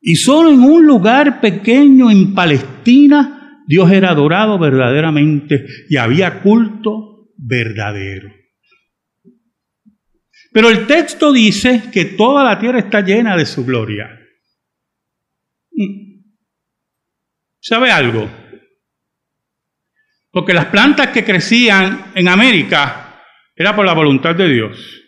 Y 0.00 0.14
solo 0.16 0.50
en 0.50 0.60
un 0.60 0.86
lugar 0.86 1.40
pequeño 1.40 2.10
en 2.10 2.34
Palestina 2.34 3.38
Dios 3.68 3.90
era 3.92 4.10
adorado 4.10 4.58
verdaderamente 4.58 5.66
y 5.90 5.98
había 5.98 6.40
culto 6.40 7.32
verdadero. 7.36 8.37
Pero 10.58 10.70
el 10.70 10.88
texto 10.88 11.32
dice 11.32 11.84
que 11.92 12.04
toda 12.04 12.42
la 12.42 12.58
tierra 12.58 12.80
está 12.80 13.00
llena 13.00 13.36
de 13.36 13.46
su 13.46 13.64
gloria. 13.64 14.10
Mm. 15.70 16.34
¿Sabe 17.60 17.92
algo? 17.92 18.28
Porque 20.32 20.52
las 20.52 20.64
plantas 20.64 21.10
que 21.10 21.24
crecían 21.24 22.10
en 22.16 22.26
América 22.26 23.22
era 23.54 23.76
por 23.76 23.86
la 23.86 23.92
voluntad 23.92 24.34
de 24.34 24.48
Dios. 24.48 25.00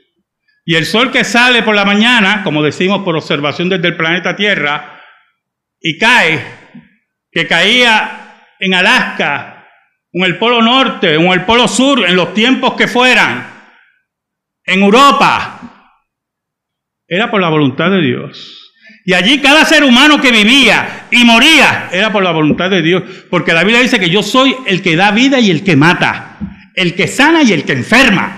Y 0.64 0.76
el 0.76 0.86
sol 0.86 1.10
que 1.10 1.24
sale 1.24 1.64
por 1.64 1.74
la 1.74 1.84
mañana, 1.84 2.44
como 2.44 2.62
decimos 2.62 3.02
por 3.02 3.16
observación 3.16 3.68
desde 3.68 3.88
el 3.88 3.96
planeta 3.96 4.36
Tierra, 4.36 5.02
y 5.80 5.98
cae, 5.98 6.44
que 7.32 7.48
caía 7.48 8.46
en 8.60 8.72
Alaska, 8.72 9.66
en 10.12 10.22
el 10.22 10.38
Polo 10.38 10.62
Norte, 10.62 11.16
en 11.16 11.26
el 11.26 11.44
Polo 11.44 11.66
Sur, 11.66 12.08
en 12.08 12.14
los 12.14 12.34
tiempos 12.34 12.74
que 12.74 12.86
fueran, 12.86 13.59
en 14.64 14.82
Europa, 14.82 15.60
era 17.10 17.30
por 17.30 17.40
la 17.40 17.48
voluntad 17.48 17.90
de 17.90 18.00
Dios. 18.00 18.72
Y 19.04 19.14
allí 19.14 19.40
cada 19.40 19.64
ser 19.64 19.82
humano 19.82 20.20
que 20.20 20.30
vivía 20.30 21.08
y 21.10 21.24
moría 21.24 21.88
era 21.90 22.12
por 22.12 22.22
la 22.22 22.30
voluntad 22.30 22.70
de 22.70 22.82
Dios. 22.82 23.02
Porque 23.28 23.52
la 23.52 23.64
Biblia 23.64 23.82
dice 23.82 23.98
que 23.98 24.10
yo 24.10 24.22
soy 24.22 24.54
el 24.66 24.82
que 24.82 24.94
da 24.94 25.10
vida 25.10 25.40
y 25.40 25.50
el 25.50 25.64
que 25.64 25.74
mata. 25.74 26.38
El 26.74 26.94
que 26.94 27.08
sana 27.08 27.42
y 27.42 27.52
el 27.52 27.64
que 27.64 27.72
enferma. 27.72 28.36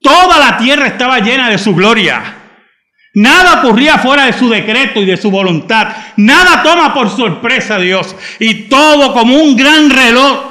Toda 0.00 0.38
la 0.38 0.58
tierra 0.58 0.88
estaba 0.88 1.20
llena 1.20 1.48
de 1.48 1.58
su 1.58 1.74
gloria. 1.74 2.36
Nada 3.14 3.60
ocurría 3.60 3.98
fuera 3.98 4.26
de 4.26 4.32
su 4.32 4.48
decreto 4.48 5.00
y 5.00 5.06
de 5.06 5.16
su 5.16 5.30
voluntad. 5.30 5.96
Nada 6.16 6.62
toma 6.62 6.92
por 6.92 7.08
sorpresa 7.08 7.76
a 7.76 7.80
Dios. 7.80 8.14
Y 8.38 8.68
todo 8.68 9.14
como 9.14 9.36
un 9.36 9.56
gran 9.56 9.88
reloj 9.88 10.50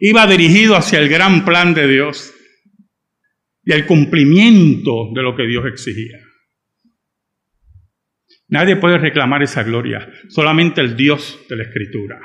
iba 0.00 0.26
dirigido 0.26 0.76
hacia 0.76 1.00
el 1.00 1.08
gran 1.08 1.44
plan 1.44 1.74
de 1.74 1.88
Dios 1.88 2.34
y 3.68 3.72
el 3.72 3.84
cumplimiento 3.84 5.10
de 5.14 5.22
lo 5.22 5.36
que 5.36 5.46
Dios 5.46 5.66
exigía. 5.66 6.18
Nadie 8.48 8.76
puede 8.76 8.96
reclamar 8.96 9.42
esa 9.42 9.62
gloria, 9.62 10.10
solamente 10.30 10.80
el 10.80 10.96
Dios 10.96 11.38
de 11.50 11.56
la 11.56 11.64
Escritura. 11.64 12.18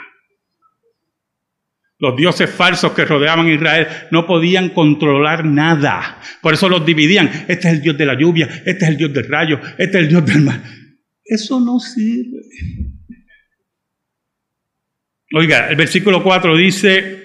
Los 1.99 2.15
dioses 2.15 2.49
falsos 2.49 2.93
que 2.93 3.03
rodeaban 3.03 3.47
a 3.47 3.51
Israel 3.51 3.87
no 4.09 4.25
podían 4.25 4.69
controlar 4.69 5.43
nada. 5.43 6.21
Por 6.41 6.53
eso 6.53 6.69
los 6.69 6.85
dividían. 6.85 7.27
Este 7.49 7.67
es 7.67 7.73
el 7.73 7.81
Dios 7.81 7.97
de 7.97 8.05
la 8.05 8.17
lluvia, 8.17 8.47
este 8.65 8.85
es 8.85 8.91
el 8.91 8.97
Dios 8.97 9.13
del 9.13 9.27
rayo, 9.27 9.59
este 9.77 9.97
es 9.97 10.03
el 10.03 10.07
Dios 10.07 10.25
del 10.25 10.43
mar. 10.43 10.63
Eso 11.25 11.59
no 11.59 11.77
sirve. 11.77 12.39
Oiga, 15.35 15.69
el 15.69 15.75
versículo 15.75 16.23
4 16.23 16.55
dice, 16.55 17.22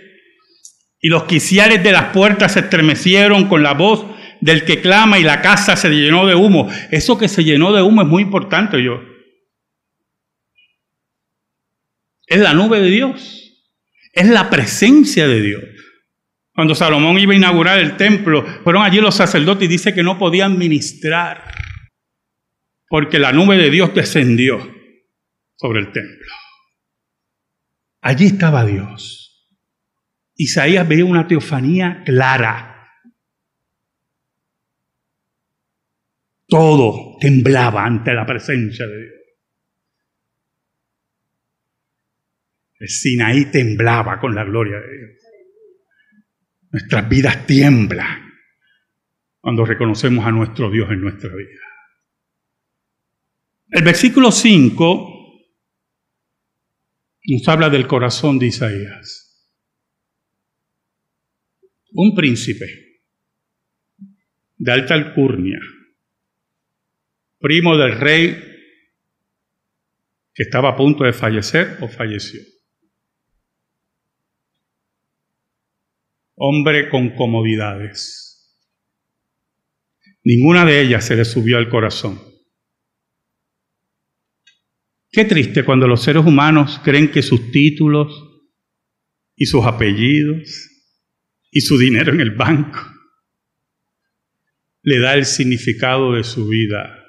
y 1.01 1.09
los 1.09 1.25
quiciales 1.25 1.83
de 1.83 1.93
las 1.93 2.13
puertas 2.13 2.53
se 2.53 2.61
estremecieron 2.61 3.49
con 3.49 3.63
la 3.63 3.75
voz 3.75 4.07
del 4.41 4.65
que 4.65 4.81
clama 4.81 5.19
y 5.19 5.23
la 5.23 5.41
casa 5.43 5.77
se 5.77 5.91
llenó 5.91 6.27
de 6.27 6.35
humo. 6.35 6.69
Eso 6.91 7.19
que 7.19 7.29
se 7.29 7.45
llenó 7.45 7.73
de 7.73 7.83
humo 7.83 8.03
es 8.03 8.09
muy 8.09 8.23
importante, 8.23 8.83
yo. 8.83 9.01
Es 12.27 12.41
la 12.41 12.55
nube 12.55 12.81
de 12.81 12.91
Dios 12.91 13.39
es 14.19 14.29
la 14.29 14.51
presencia 14.51 15.29
de 15.29 15.41
Dios. 15.41 15.63
Cuando 16.53 16.75
Salomón 16.75 17.19
iba 17.21 17.35
a 17.35 17.37
inaugurar 17.37 17.79
el 17.79 17.97
templo, 17.97 18.45
fueron 18.65 18.83
allí 18.83 19.01
los 19.01 19.15
sacerdotes 19.15 19.65
y 19.65 19.69
dice 19.69 19.95
que 19.95 20.03
no 20.03 20.19
podían 20.19 20.59
ministrar 20.59 21.45
porque 22.89 23.21
la 23.21 23.33
nube 23.33 23.57
de 23.57 23.71
Dios 23.71 23.95
descendió 23.95 24.59
sobre 25.57 25.81
el 25.81 25.93
templo. 25.93 26.27
Allí 28.01 28.27
estaba 28.27 28.65
Dios. 28.65 29.28
Isaías 30.41 30.89
veía 30.89 31.05
una 31.05 31.27
teofanía 31.27 32.03
clara. 32.07 32.89
Todo 36.47 37.17
temblaba 37.21 37.85
ante 37.85 38.15
la 38.15 38.25
presencia 38.25 38.87
de 38.87 39.03
Dios. 39.03 39.15
El 42.79 42.89
Sinaí 42.89 43.51
temblaba 43.51 44.21
con 44.21 44.33
la 44.37 44.45
gloria 44.45 44.79
de 44.79 44.97
Dios. 44.97 45.23
Nuestras 46.71 47.09
vidas 47.09 47.45
tiemblan 47.45 48.33
cuando 49.41 49.65
reconocemos 49.65 50.25
a 50.25 50.31
nuestro 50.31 50.71
Dios 50.71 50.89
en 50.93 51.01
nuestra 51.01 51.35
vida. 51.35 51.61
El 53.71 53.83
versículo 53.83 54.31
5 54.31 55.15
nos 57.31 57.49
habla 57.49 57.69
del 57.71 57.89
corazón 57.89 58.39
de 58.39 58.47
Isaías. 58.47 59.28
Un 62.01 62.15
príncipe 62.15 62.67
de 64.57 64.73
alta 64.73 64.95
alcurnia, 64.95 65.59
primo 67.41 67.77
del 67.77 67.99
rey 67.99 68.37
que 70.33 70.45
estaba 70.45 70.69
a 70.71 70.77
punto 70.77 71.03
de 71.03 71.13
fallecer 71.13 71.79
o 71.81 71.89
falleció. 71.89 72.41
hombre 76.41 76.89
con 76.89 77.17
comodidades. 77.17 78.55
Ninguna 80.23 80.65
de 80.65 80.83
ellas 80.83 81.05
se 81.05 81.17
le 81.17 81.25
subió 81.25 81.59
al 81.59 81.69
corazón. 81.69 82.21
Qué 85.11 85.25
triste 85.25 85.65
cuando 85.65 85.89
los 85.89 86.05
seres 86.05 86.25
humanos 86.25 86.81
creen 86.85 87.11
que 87.11 87.23
sus 87.23 87.51
títulos 87.51 88.13
y 89.35 89.47
sus 89.47 89.65
apellidos 89.65 90.68
y 91.51 91.61
su 91.61 91.79
dinero 91.79 92.13
en 92.13 92.21
el 92.21 92.33
banco 92.33 92.79
le 94.83 95.01
da 95.01 95.15
el 95.15 95.27
significado 95.27 96.15
de 96.15 96.25
su 96.25 96.49
vida. 96.49 97.05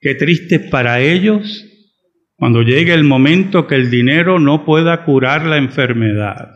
Qué 0.00 0.14
triste 0.14 0.60
para 0.60 1.00
ellos 1.00 1.66
cuando 2.36 2.62
llegue 2.62 2.92
el 2.94 3.04
momento 3.04 3.66
que 3.66 3.74
el 3.74 3.90
dinero 3.90 4.38
no 4.38 4.64
pueda 4.64 5.04
curar 5.04 5.46
la 5.46 5.56
enfermedad. 5.56 6.52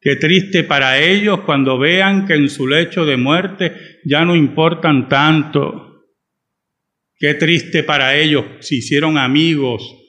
Qué 0.00 0.16
triste 0.16 0.64
para 0.64 0.98
ellos 1.00 1.40
cuando 1.42 1.78
vean 1.78 2.26
que 2.26 2.34
en 2.34 2.48
su 2.48 2.66
lecho 2.66 3.06
de 3.06 3.16
muerte 3.16 4.00
ya 4.04 4.24
no 4.24 4.34
importan 4.34 5.08
tanto. 5.08 6.04
Qué 7.16 7.34
triste 7.34 7.84
para 7.84 8.16
ellos 8.16 8.44
si 8.60 8.78
hicieron 8.78 9.16
amigos 9.16 10.03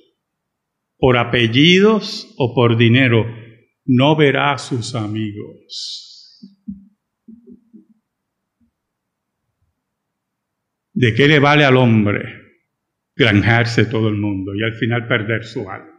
por 1.05 1.19
apellidos 1.19 2.33
o 2.35 2.55
por 2.55 2.77
dinero. 2.77 3.27
No 3.85 4.15
verá 4.15 4.53
a 4.53 4.57
sus 4.57 4.95
amigos. 4.95 6.41
¿De 10.93 11.13
qué 11.13 11.27
le 11.27 11.37
vale 11.37 11.63
al 11.63 11.77
hombre 11.77 12.23
granjarse 13.15 13.85
todo 13.85 14.07
el 14.07 14.15
mundo 14.15 14.55
y 14.55 14.63
al 14.63 14.73
final 14.79 15.07
perder 15.07 15.45
su 15.45 15.69
alma? 15.69 15.95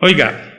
Oiga, 0.00 0.54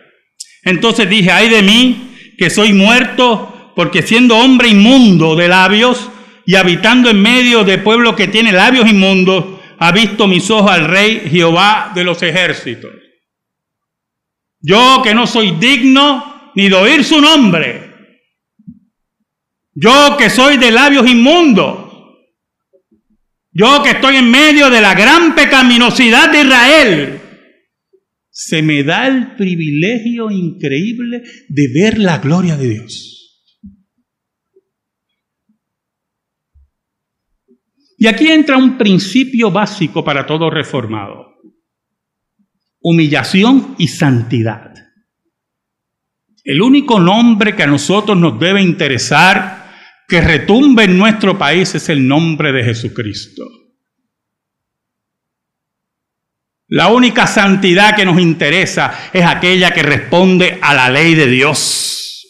entonces 0.64 1.08
dije, 1.08 1.30
ay 1.30 1.50
de 1.50 1.62
mí, 1.62 2.16
que 2.36 2.50
soy 2.50 2.74
muerto, 2.74 3.74
porque 3.76 4.02
siendo 4.02 4.38
hombre 4.38 4.70
inmundo 4.70 5.36
de 5.36 5.48
labios 5.50 6.10
y 6.48 6.56
habitando 6.56 7.12
en 7.12 7.22
medio 7.22 7.64
de 7.64 7.78
pueblo 7.78 8.16
que 8.16 8.28
tiene 8.28 8.52
labios 8.52 8.90
inmundos, 8.90 9.59
ha 9.80 9.92
visto 9.92 10.28
mis 10.28 10.50
ojos 10.50 10.72
al 10.72 10.86
rey 10.86 11.22
Jehová 11.30 11.92
de 11.96 12.04
los 12.04 12.22
ejércitos. 12.22 12.92
Yo 14.62 15.02
que 15.04 15.14
no 15.14 15.26
soy 15.26 15.52
digno 15.52 16.52
ni 16.56 16.70
de 16.70 16.76
oír 16.76 17.04
su 17.04 17.22
nombre. 17.22 17.90
Yo 19.74 20.18
que 20.18 20.30
soy 20.30 20.58
de 20.58 20.72
labios 20.72 21.10
inmundos. 21.10 21.88
Yo 23.52 23.82
que 23.82 23.92
estoy 23.92 24.18
en 24.18 24.30
medio 24.30 24.70
de 24.70 24.82
la 24.82 24.94
gran 24.94 25.34
pecaminosidad 25.34 26.32
de 26.32 26.42
Israel 26.42 27.20
se 28.42 28.62
me 28.62 28.84
da 28.84 29.06
el 29.06 29.36
privilegio 29.36 30.32
increíble 30.32 31.24
de 31.50 31.68
ver 31.74 32.00
la 32.00 32.20
gloria 32.20 32.56
de 32.56 32.70
Dios. 32.70 33.19
Y 38.02 38.08
aquí 38.08 38.32
entra 38.32 38.56
un 38.56 38.78
principio 38.78 39.52
básico 39.52 40.06
para 40.06 40.26
todo 40.26 40.50
reformado. 40.50 41.36
Humillación 42.82 43.76
y 43.78 43.90
santidad. 43.90 44.74
El 46.46 46.62
único 46.62 46.98
nombre 46.98 47.58
que 47.58 47.64
a 47.64 47.68
nosotros 47.68 48.18
nos 48.18 48.40
debe 48.40 48.62
interesar, 48.62 49.70
que 50.08 50.22
retumbe 50.22 50.86
en 50.86 50.98
nuestro 50.98 51.38
país, 51.38 51.76
es 51.76 51.90
el 51.90 52.08
nombre 52.08 52.54
de 52.54 52.64
Jesucristo. 52.64 53.44
La 56.70 56.88
única 56.88 57.28
santidad 57.28 57.98
que 57.98 58.06
nos 58.06 58.18
interesa 58.22 59.10
es 59.12 59.26
aquella 59.26 59.72
que 59.72 59.84
responde 59.84 60.58
a 60.62 60.74
la 60.74 60.90
ley 60.90 61.16
de 61.16 61.28
Dios. 61.28 62.26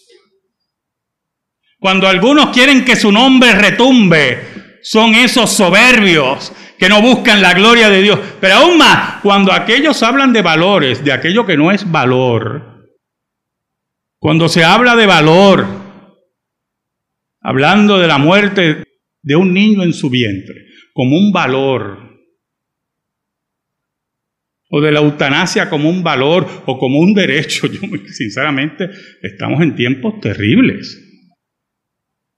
Cuando 1.77 2.08
algunos 2.08 2.49
quieren 2.49 2.84
que 2.84 2.95
su 2.95 3.12
nombre 3.12 3.53
retumbe, 3.53 4.49
son 4.82 5.15
esos 5.15 5.52
soberbios 5.52 6.52
que 6.78 6.89
no 6.89 7.02
buscan 7.02 7.42
la 7.42 7.54
gloria 7.54 7.89
de 7.89 8.02
Dios. 8.02 8.20
Pero 8.39 8.56
aún 8.56 8.78
más, 8.78 9.22
cuando 9.22 9.52
aquellos 9.52 10.02
hablan 10.02 10.34
de 10.34 10.42
valores, 10.42 11.04
de 11.04 11.12
aquello 11.12 11.46
que 11.46 11.58
no 11.58 11.72
es 11.72 11.89
valor, 11.89 12.88
cuando 14.18 14.50
se 14.50 14.63
habla 14.63 14.96
de 14.96 15.06
valor, 15.06 15.65
hablando 17.42 18.00
de 18.00 18.08
la 18.08 18.18
muerte 18.18 18.84
de 19.22 19.36
un 19.36 19.54
niño 19.54 19.84
en 19.84 19.94
su 19.94 20.10
vientre, 20.10 20.65
como 20.94 21.18
un 21.18 21.32
valor, 21.32 22.10
o 24.70 24.82
de 24.82 24.92
la 24.92 25.00
eutanasia 25.00 25.70
como 25.70 25.89
un 25.89 26.04
valor 26.04 26.48
o 26.65 26.78
como 26.78 27.00
un 27.00 27.13
derecho. 27.13 27.68
Yo, 27.72 27.82
sinceramente, 28.08 28.89
estamos 29.22 29.62
en 29.62 29.76
tiempos 29.76 30.20
terribles. 30.22 31.09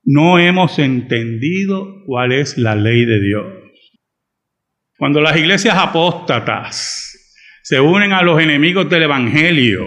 No 0.04 0.40
hemos 0.40 0.80
entendido 0.80 2.04
cuál 2.06 2.32
es 2.32 2.58
la 2.58 2.76
ley 2.76 3.06
de 3.06 3.20
Dios. 3.20 3.46
Cuando 4.98 5.22
las 5.22 5.36
iglesias 5.38 5.78
apóstatas 5.78 7.12
se 7.64 7.80
unen 7.80 8.14
a 8.14 8.22
los 8.22 8.40
enemigos 8.42 8.90
del 8.90 9.04
Evangelio 9.04 9.86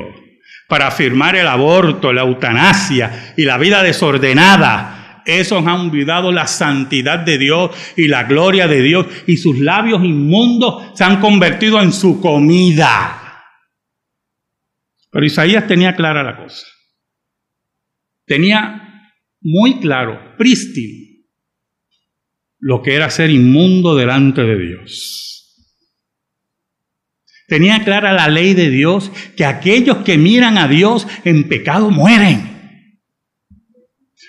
para 0.69 0.89
afirmar 0.89 1.37
el 1.37 1.47
aborto, 1.47 2.13
la 2.13 2.23
eutanasia 2.23 3.35
y 3.37 3.45
la 3.45 3.59
vida 3.59 3.83
desordenada, 3.83 5.23
esos 5.25 5.67
han 5.67 5.81
olvidado 5.81 6.33
la 6.33 6.47
santidad 6.47 7.21
de 7.21 7.39
Dios 7.39 7.71
y 7.97 8.09
la 8.09 8.25
gloria 8.25 8.69
de 8.69 8.83
Dios 8.83 9.07
y 9.27 9.37
sus 9.37 9.59
labios 9.59 10.05
inmundos 10.05 10.97
se 10.99 11.05
han 11.05 11.21
convertido 11.21 11.81
en 11.81 11.93
su 11.93 12.21
comida. 12.21 13.43
Pero 15.11 15.25
Isaías 15.27 15.67
tenía 15.67 15.95
clara 15.95 16.23
la 16.23 16.37
cosa. 16.37 16.67
tenía 18.27 18.84
muy 19.45 19.79
claro, 19.79 20.19
prístino, 20.39 21.05
lo 22.59 22.83
que 22.83 22.95
era 22.95 23.11
ser 23.11 23.31
inmundo 23.31 23.95
delante 23.95 24.43
de 24.43 24.59
Dios. 24.59 25.71
Tenía 27.47 27.85
clara 27.85 28.15
la 28.15 28.27
ley 28.29 28.55
de 28.55 28.71
Dios 28.71 29.13
que 29.37 29.45
aquellos 29.45 29.99
que 29.99 30.17
miran 30.17 30.57
a 30.57 30.67
Dios 30.67 31.07
en 31.25 31.47
pecado 31.47 31.91
mueren. 31.91 32.81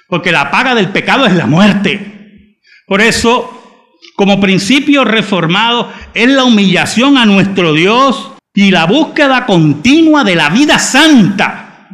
Porque 0.10 0.34
la 0.34 0.52
paga 0.52 0.76
del 0.76 0.90
pecado 0.90 1.26
es 1.26 1.34
la 1.34 1.46
muerte. 1.46 2.60
Por 2.86 3.02
eso, 3.02 3.90
como 4.18 4.42
principio 4.42 5.06
reformado, 5.06 5.92
es 6.14 6.30
la 6.30 6.44
humillación 6.44 7.18
a 7.18 7.26
nuestro 7.26 7.72
Dios 7.74 8.34
y 8.54 8.70
la 8.70 8.86
búsqueda 8.86 9.46
continua 9.46 10.26
de 10.26 10.36
la 10.36 10.50
vida 10.50 10.78
santa 10.78 11.90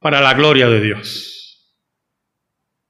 para 0.00 0.20
la 0.20 0.34
gloria 0.34 0.68
de 0.68 0.80
Dios. 0.80 1.37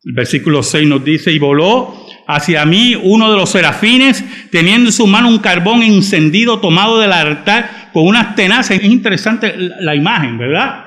El 0.04 0.12
versículo 0.12 0.62
6 0.62 0.86
nos 0.88 1.04
dice, 1.04 1.32
y 1.32 1.38
voló 1.38 2.06
hacia 2.26 2.64
mí 2.64 2.94
uno 2.94 3.30
de 3.30 3.36
los 3.36 3.50
serafines, 3.50 4.24
teniendo 4.50 4.90
en 4.90 4.92
su 4.92 5.06
mano 5.06 5.28
un 5.28 5.38
carbón 5.38 5.82
encendido 5.82 6.60
tomado 6.60 6.98
del 7.00 7.12
altar 7.12 7.90
con 7.92 8.06
unas 8.06 8.34
tenazas. 8.34 8.78
Es 8.78 8.84
interesante 8.84 9.54
la 9.56 9.94
imagen, 9.94 10.38
¿verdad? 10.38 10.84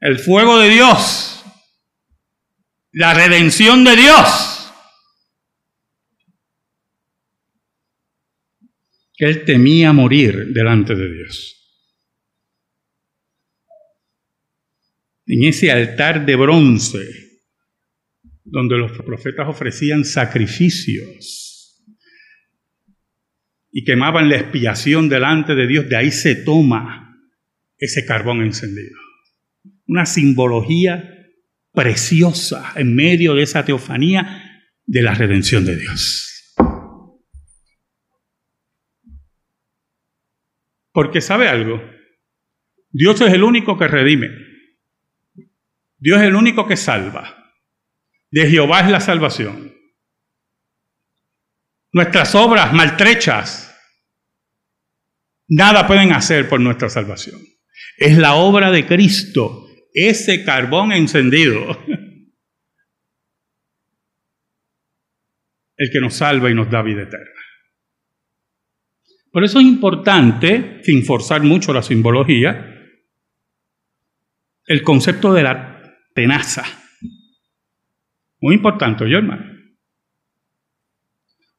El 0.00 0.18
fuego 0.18 0.58
de 0.58 0.68
Dios, 0.68 1.44
la 2.92 3.14
redención 3.14 3.84
de 3.84 3.96
Dios. 3.96 4.72
Que 9.16 9.26
él 9.26 9.44
temía 9.44 9.92
morir 9.92 10.48
delante 10.48 10.94
de 10.94 11.10
Dios. 11.10 11.63
En 15.26 15.44
ese 15.44 15.72
altar 15.72 16.26
de 16.26 16.36
bronce 16.36 16.98
donde 18.44 18.76
los 18.76 18.92
profetas 18.92 19.48
ofrecían 19.48 20.04
sacrificios 20.04 21.82
y 23.72 23.84
quemaban 23.84 24.28
la 24.28 24.36
expiación 24.36 25.08
delante 25.08 25.54
de 25.54 25.66
Dios, 25.66 25.88
de 25.88 25.96
ahí 25.96 26.10
se 26.10 26.36
toma 26.36 27.18
ese 27.78 28.04
carbón 28.04 28.42
encendido. 28.42 28.96
Una 29.86 30.06
simbología 30.06 31.10
preciosa 31.72 32.72
en 32.76 32.94
medio 32.94 33.34
de 33.34 33.42
esa 33.42 33.64
teofanía 33.64 34.62
de 34.86 35.02
la 35.02 35.14
redención 35.14 35.64
de 35.64 35.76
Dios. 35.76 36.54
Porque 40.92 41.20
sabe 41.20 41.48
algo, 41.48 41.82
Dios 42.90 43.20
es 43.20 43.32
el 43.32 43.42
único 43.42 43.76
que 43.76 43.88
redime, 43.88 44.30
Dios 46.04 46.20
es 46.20 46.26
el 46.28 46.36
único 46.36 46.68
que 46.68 46.76
salva. 46.76 47.50
De 48.30 48.46
Jehová 48.46 48.80
es 48.80 48.90
la 48.90 49.00
salvación. 49.00 49.74
Nuestras 51.92 52.34
obras 52.34 52.74
maltrechas 52.74 53.74
nada 55.48 55.86
pueden 55.86 56.12
hacer 56.12 56.46
por 56.46 56.60
nuestra 56.60 56.90
salvación. 56.90 57.40
Es 57.96 58.18
la 58.18 58.34
obra 58.34 58.70
de 58.70 58.86
Cristo, 58.86 59.66
ese 59.94 60.44
carbón 60.44 60.92
encendido, 60.92 61.70
el 65.76 65.90
que 65.90 66.00
nos 66.00 66.16
salva 66.16 66.50
y 66.50 66.54
nos 66.54 66.70
da 66.70 66.82
vida 66.82 67.04
eterna. 67.04 67.30
Por 69.30 69.42
eso 69.42 69.58
es 69.58 69.64
importante, 69.64 70.82
sin 70.82 71.02
forzar 71.02 71.42
mucho 71.42 71.72
la 71.72 71.82
simbología, 71.82 72.72
el 74.66 74.82
concepto 74.82 75.32
de 75.32 75.44
la 75.44 75.73
tenaza. 76.14 76.64
Muy 78.40 78.54
importante, 78.54 79.08
yo 79.08 79.18
hermano. 79.18 79.44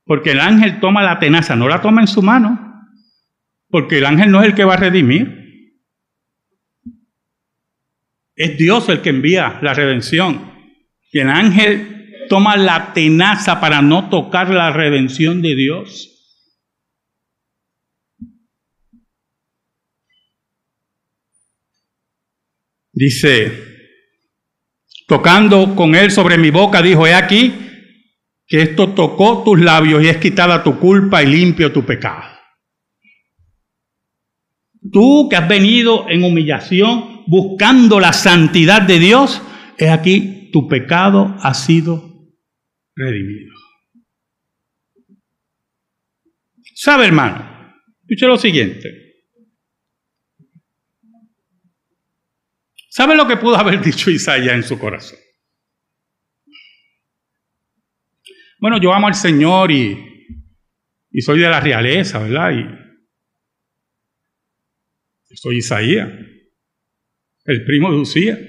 Porque 0.05 0.31
el 0.31 0.39
ángel 0.39 0.79
toma 0.79 1.03
la 1.03 1.19
tenaza, 1.19 1.55
no 1.55 1.67
la 1.67 1.81
toma 1.81 2.01
en 2.01 2.07
su 2.07 2.21
mano. 2.21 2.89
Porque 3.69 3.97
el 3.97 4.05
ángel 4.05 4.31
no 4.31 4.41
es 4.41 4.47
el 4.47 4.55
que 4.55 4.63
va 4.63 4.75
a 4.75 4.77
redimir. 4.77 5.43
Es 8.35 8.57
Dios 8.57 8.87
el 8.89 9.01
que 9.01 9.09
envía 9.09 9.59
la 9.61 9.73
redención. 9.73 10.51
Y 11.11 11.19
el 11.19 11.29
ángel 11.29 12.27
toma 12.29 12.55
la 12.55 12.93
tenaza 12.93 13.59
para 13.59 13.81
no 13.81 14.09
tocar 14.09 14.49
la 14.49 14.71
redención 14.71 15.41
de 15.41 15.55
Dios. 15.55 16.11
Dice 22.91 23.74
Tocando 25.07 25.75
con 25.75 25.95
él 25.95 26.11
sobre 26.11 26.37
mi 26.37 26.49
boca, 26.49 26.81
dijo, 26.81 27.05
he 27.05 27.13
aquí 27.13 27.53
que 28.47 28.61
esto 28.61 28.93
tocó 28.93 29.43
tus 29.43 29.59
labios 29.59 30.03
y 30.03 30.07
es 30.07 30.17
quitada 30.17 30.63
tu 30.63 30.79
culpa 30.79 31.21
y 31.21 31.27
limpio 31.27 31.71
tu 31.71 31.85
pecado. 31.85 32.23
Tú 34.91 35.27
que 35.29 35.35
has 35.35 35.47
venido 35.47 36.09
en 36.09 36.23
humillación 36.23 37.23
buscando 37.27 37.99
la 37.99 38.13
santidad 38.13 38.81
de 38.81 38.99
Dios, 38.99 39.41
es 39.77 39.89
aquí 39.89 40.49
tu 40.51 40.67
pecado 40.67 41.35
ha 41.41 41.53
sido 41.53 42.31
redimido. 42.95 43.53
¿Sabe, 46.75 47.05
hermano? 47.05 47.73
Escuche 48.01 48.27
lo 48.27 48.37
siguiente. 48.37 49.04
¿Sabe 52.95 53.15
lo 53.17 53.27
que 53.27 53.36
pudo 53.36 53.58
haber 53.58 53.81
dicho 53.84 54.10
Isaías 54.10 54.55
en 54.55 54.63
su 54.63 54.79
corazón? 54.79 55.19
Bueno, 58.58 58.79
yo 58.81 58.93
amo 58.93 59.08
al 59.08 59.15
Señor 59.15 59.69
y, 59.69 60.01
y 61.12 61.21
soy 61.21 61.41
de 61.41 61.49
la 61.49 61.60
realeza, 61.60 62.19
¿verdad? 62.19 62.51
Y 62.51 62.63
soy 65.36 65.58
Isaías, 65.58 66.08
el 67.43 67.65
primo 67.65 67.91
de 67.91 67.97
Usía. 67.97 68.39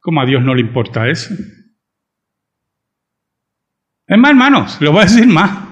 ¿Cómo 0.00 0.22
a 0.22 0.26
Dios 0.26 0.42
no 0.42 0.56
le 0.56 0.62
importa 0.62 1.08
eso? 1.08 1.32
Es 4.08 4.18
más, 4.18 4.30
hermanos, 4.32 4.80
le 4.80 4.88
voy 4.88 4.98
a 4.98 5.04
decir 5.04 5.28
más. 5.28 5.68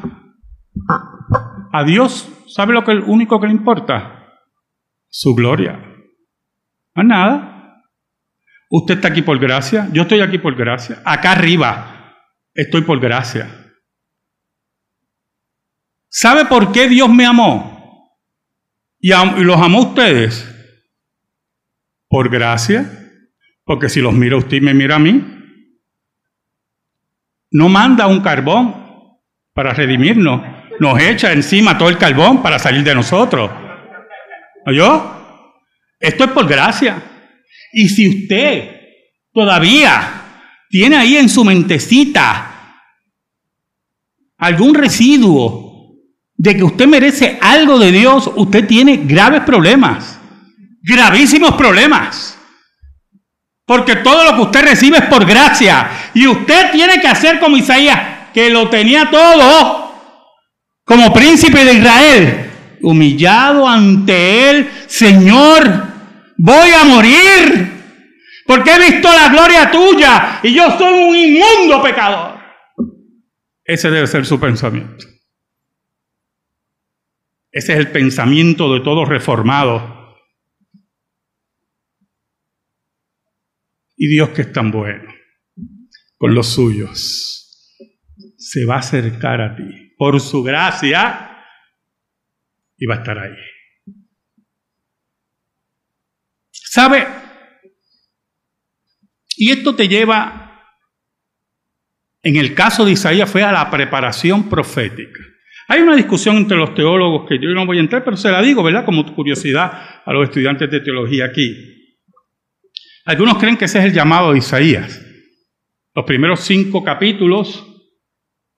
A 1.73 1.83
Dios, 1.83 2.29
¿sabe 2.47 2.73
lo 2.73 2.85
que 2.85 2.93
el 2.93 3.01
único 3.01 3.41
que 3.41 3.49
le 3.49 3.53
importa? 3.53 4.20
Su 5.11 5.35
gloria. 5.35 5.79
a 6.95 7.03
nada. 7.03 7.83
Usted 8.71 8.95
está 8.95 9.09
aquí 9.09 9.23
por 9.23 9.39
gracia, 9.39 9.89
yo 9.93 10.03
estoy 10.03 10.21
aquí 10.21 10.39
por 10.39 10.55
gracia. 10.55 11.03
Acá 11.05 11.33
arriba 11.33 12.15
estoy 12.55 12.83
por 12.83 13.01
gracia. 13.01 13.49
¿Sabe 16.09 16.45
por 16.45 16.73
qué 16.73 16.89
Dios 16.89 17.09
me 17.09 17.27
amó? 17.27 18.17
Y, 19.01 19.11
los 19.11 19.61
amó 19.61 19.79
a 19.79 19.89
ustedes. 19.89 20.47
Por 22.09 22.29
gracia. 22.29 22.89
Porque 23.65 23.89
si 23.89 24.01
los 24.01 24.13
mira 24.13 24.37
usted 24.37 24.59
y 24.59 24.61
me 24.61 24.75
mira 24.75 24.97
a 24.97 24.99
mí, 24.99 25.25
no 27.53 27.69
manda 27.69 28.07
un 28.07 28.21
carbón 28.21 28.75
para 29.53 29.73
redimirnos, 29.73 30.43
nos 30.81 31.01
echa 31.01 31.33
encima 31.33 31.77
todo 31.77 31.89
el 31.89 31.99
carbón 31.99 32.43
para 32.43 32.59
salir 32.59 32.83
de 32.83 32.95
nosotros. 32.95 33.51
¿Oyó? 34.67 35.21
Esto 35.99 36.25
es 36.25 36.31
por 36.31 36.49
gracia. 36.49 37.03
Y 37.73 37.89
si 37.89 38.09
usted 38.09 38.81
todavía 39.33 40.23
tiene 40.69 40.97
ahí 40.97 41.17
en 41.17 41.29
su 41.29 41.45
mentecita 41.45 42.77
algún 44.39 44.75
residuo 44.75 45.95
de 46.35 46.57
que 46.57 46.65
usted 46.65 46.87
merece 46.87 47.39
algo 47.41 47.79
de 47.79 47.93
Dios, 47.93 48.31
usted 48.35 48.67
tiene 48.67 48.97
graves 49.05 49.43
problemas, 49.43 50.19
gravísimos 50.83 51.55
problemas. 51.55 52.39
Porque 53.67 53.97
todo 53.97 54.25
lo 54.25 54.35
que 54.35 54.43
usted 54.43 54.63
recibe 54.63 54.99
es 54.99 55.05
por 55.05 55.25
gracia. 55.25 55.91
Y 56.15 56.27
usted 56.27 56.73
tiene 56.73 57.01
que 57.01 57.07
hacer 57.07 57.39
como 57.39 57.57
Isaías, 57.57 58.31
que 58.33 58.51
lo 58.51 58.69
tenía 58.69 59.11
todo 59.11 59.93
como 60.85 61.13
príncipe 61.13 61.65
de 61.65 61.75
Israel 61.75 62.50
humillado 62.83 63.67
ante 63.67 64.51
Él, 64.51 64.71
Señor, 64.87 65.63
voy 66.37 66.71
a 66.71 66.85
morir, 66.85 67.71
porque 68.47 68.71
he 68.71 68.91
visto 68.93 69.09
la 69.09 69.29
gloria 69.29 69.71
tuya 69.71 70.41
y 70.43 70.55
yo 70.55 70.77
soy 70.77 71.09
un 71.09 71.17
inmundo 71.17 71.83
pecador. 71.83 72.41
Ese 73.65 73.91
debe 73.91 74.07
ser 74.07 74.27
su 74.27 74.41
pensamiento. 74.41 75.07
Ese 77.53 77.73
es 77.73 77.79
el 77.79 77.91
pensamiento 77.91 78.73
de 78.73 78.81
todo 78.81 79.05
reformado. 79.05 80.17
Y 83.97 84.09
Dios 84.09 84.31
que 84.31 84.43
es 84.43 84.53
tan 84.53 84.71
bueno 84.71 85.13
con 86.21 86.35
los 86.35 86.49
suyos, 86.49 87.75
se 88.37 88.67
va 88.67 88.77
a 88.77 88.81
acercar 88.81 89.41
a 89.41 89.57
ti. 89.57 89.95
Por 89.97 90.21
su 90.21 90.43
gracia, 90.43 91.30
y 92.81 92.87
va 92.87 92.97
a 92.97 92.99
estar 92.99 93.19
ahí. 93.19 93.37
¿Sabe? 96.51 97.07
Y 99.37 99.51
esto 99.51 99.77
te 99.77 99.87
lleva, 99.87 100.65
en 102.23 102.37
el 102.37 102.55
caso 102.55 102.85
de 102.85 102.93
Isaías, 102.93 103.31
fue 103.31 103.43
a 103.43 103.53
la 103.53 103.71
preparación 103.71 104.49
profética. 104.49 105.21
Hay 105.69 105.83
una 105.83 105.95
discusión 105.95 106.37
entre 106.37 106.57
los 106.57 106.75
teólogos 106.75 107.29
que 107.29 107.39
yo 107.39 107.51
no 107.51 107.67
voy 107.67 107.77
a 107.77 107.81
entrar, 107.81 108.03
pero 108.03 108.17
se 108.17 108.31
la 108.31 108.43
digo, 108.43 108.63
¿verdad? 108.63 108.85
Como 108.85 109.15
curiosidad 109.15 110.03
a 110.05 110.13
los 110.13 110.25
estudiantes 110.25 110.71
de 110.71 110.81
teología 110.81 111.27
aquí. 111.27 111.55
Algunos 113.05 113.39
creen 113.39 113.57
que 113.57 113.67
ese 113.67 113.79
es 113.79 113.85
el 113.85 113.93
llamado 113.93 114.33
de 114.33 114.39
Isaías. 114.39 115.01
Los 115.95 116.05
primeros 116.05 116.41
cinco 116.41 116.83
capítulos, 116.83 117.67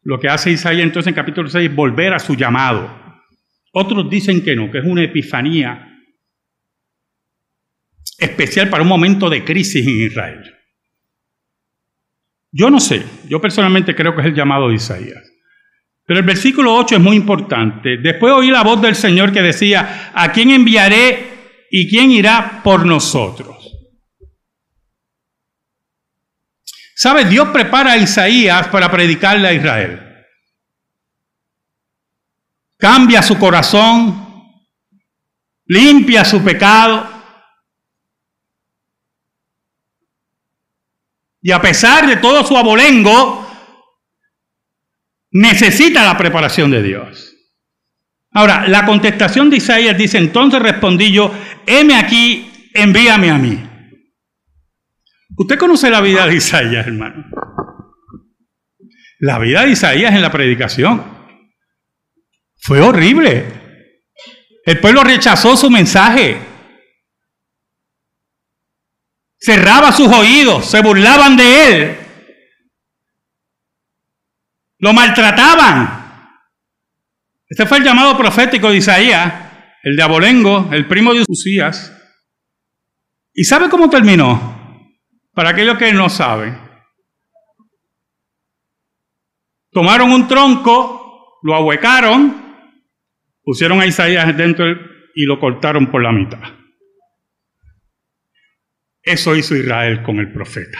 lo 0.02 0.18
que 0.20 0.28
hace 0.28 0.52
Isaías 0.52 0.84
entonces 0.84 1.08
en 1.08 1.14
capítulo 1.14 1.48
6 1.48 1.70
es 1.70 1.74
volver 1.74 2.14
a 2.14 2.18
su 2.18 2.34
llamado. 2.34 3.01
Otros 3.72 4.08
dicen 4.08 4.44
que 4.44 4.54
no, 4.54 4.70
que 4.70 4.78
es 4.78 4.84
una 4.84 5.02
epifanía 5.02 5.88
especial 8.18 8.68
para 8.68 8.82
un 8.82 8.88
momento 8.88 9.28
de 9.28 9.44
crisis 9.44 9.86
en 9.86 10.06
Israel. 10.06 10.54
Yo 12.50 12.70
no 12.70 12.80
sé, 12.80 13.02
yo 13.28 13.40
personalmente 13.40 13.94
creo 13.94 14.14
que 14.14 14.20
es 14.20 14.26
el 14.26 14.34
llamado 14.34 14.68
de 14.68 14.74
Isaías. 14.74 15.22
Pero 16.04 16.20
el 16.20 16.26
versículo 16.26 16.74
8 16.74 16.96
es 16.96 17.00
muy 17.00 17.16
importante. 17.16 17.96
Después 17.96 18.32
oí 18.34 18.50
la 18.50 18.62
voz 18.62 18.82
del 18.82 18.94
Señor 18.94 19.32
que 19.32 19.40
decía, 19.40 20.10
¿a 20.14 20.30
quién 20.32 20.50
enviaré 20.50 21.66
y 21.70 21.88
quién 21.88 22.10
irá 22.10 22.60
por 22.62 22.84
nosotros? 22.84 23.56
¿Sabe? 26.94 27.24
Dios 27.24 27.48
prepara 27.48 27.92
a 27.92 27.96
Isaías 27.96 28.68
para 28.68 28.90
predicarle 28.90 29.48
a 29.48 29.54
Israel. 29.54 30.01
Cambia 32.82 33.22
su 33.22 33.38
corazón, 33.38 34.42
limpia 35.66 36.24
su 36.24 36.42
pecado. 36.42 37.08
Y 41.40 41.52
a 41.52 41.60
pesar 41.62 42.08
de 42.08 42.16
todo 42.16 42.42
su 42.42 42.56
abolengo, 42.56 43.48
necesita 45.30 46.04
la 46.04 46.18
preparación 46.18 46.72
de 46.72 46.82
Dios. 46.82 47.36
Ahora, 48.32 48.66
la 48.66 48.84
contestación 48.84 49.48
de 49.48 49.58
Isaías 49.58 49.96
dice, 49.96 50.18
entonces 50.18 50.60
respondí 50.60 51.12
yo, 51.12 51.32
heme 51.64 51.94
aquí, 51.94 52.70
envíame 52.74 53.30
a 53.30 53.38
mí. 53.38 53.64
Usted 55.36 55.56
conoce 55.56 55.88
la 55.88 56.00
vida 56.00 56.26
de 56.26 56.34
Isaías, 56.34 56.84
hermano. 56.84 57.26
La 59.20 59.38
vida 59.38 59.62
de 59.62 59.70
Isaías 59.70 60.12
en 60.12 60.22
la 60.22 60.32
predicación 60.32 61.21
fue 62.62 62.80
horrible. 62.80 63.60
El 64.64 64.80
pueblo 64.80 65.02
rechazó 65.02 65.56
su 65.56 65.68
mensaje. 65.68 66.40
Cerraba 69.38 69.90
sus 69.90 70.06
oídos, 70.06 70.66
se 70.66 70.80
burlaban 70.80 71.36
de 71.36 71.66
él. 71.66 71.98
Lo 74.78 74.92
maltrataban. 74.92 76.00
Este 77.48 77.66
fue 77.66 77.78
el 77.78 77.84
llamado 77.84 78.16
profético 78.16 78.70
de 78.70 78.76
Isaías, 78.76 79.34
el 79.82 79.96
de 79.96 80.02
Abolengo, 80.02 80.68
el 80.72 80.86
primo 80.86 81.12
de 81.12 81.24
Usías. 81.26 81.92
¿Y 83.34 83.42
sabe 83.44 83.68
cómo 83.68 83.90
terminó? 83.90 84.88
Para 85.34 85.50
aquellos 85.50 85.76
que 85.76 85.92
no 85.92 86.08
saben. 86.08 86.56
Tomaron 89.72 90.12
un 90.12 90.28
tronco, 90.28 91.40
lo 91.42 91.54
ahuecaron, 91.56 92.41
pusieron 93.42 93.80
a 93.80 93.86
Isaías 93.86 94.36
dentro 94.36 94.66
y 95.14 95.24
lo 95.24 95.38
cortaron 95.38 95.90
por 95.90 96.02
la 96.02 96.12
mitad. 96.12 96.40
Eso 99.02 99.34
hizo 99.34 99.56
Israel 99.56 100.02
con 100.02 100.18
el 100.18 100.32
profeta. 100.32 100.78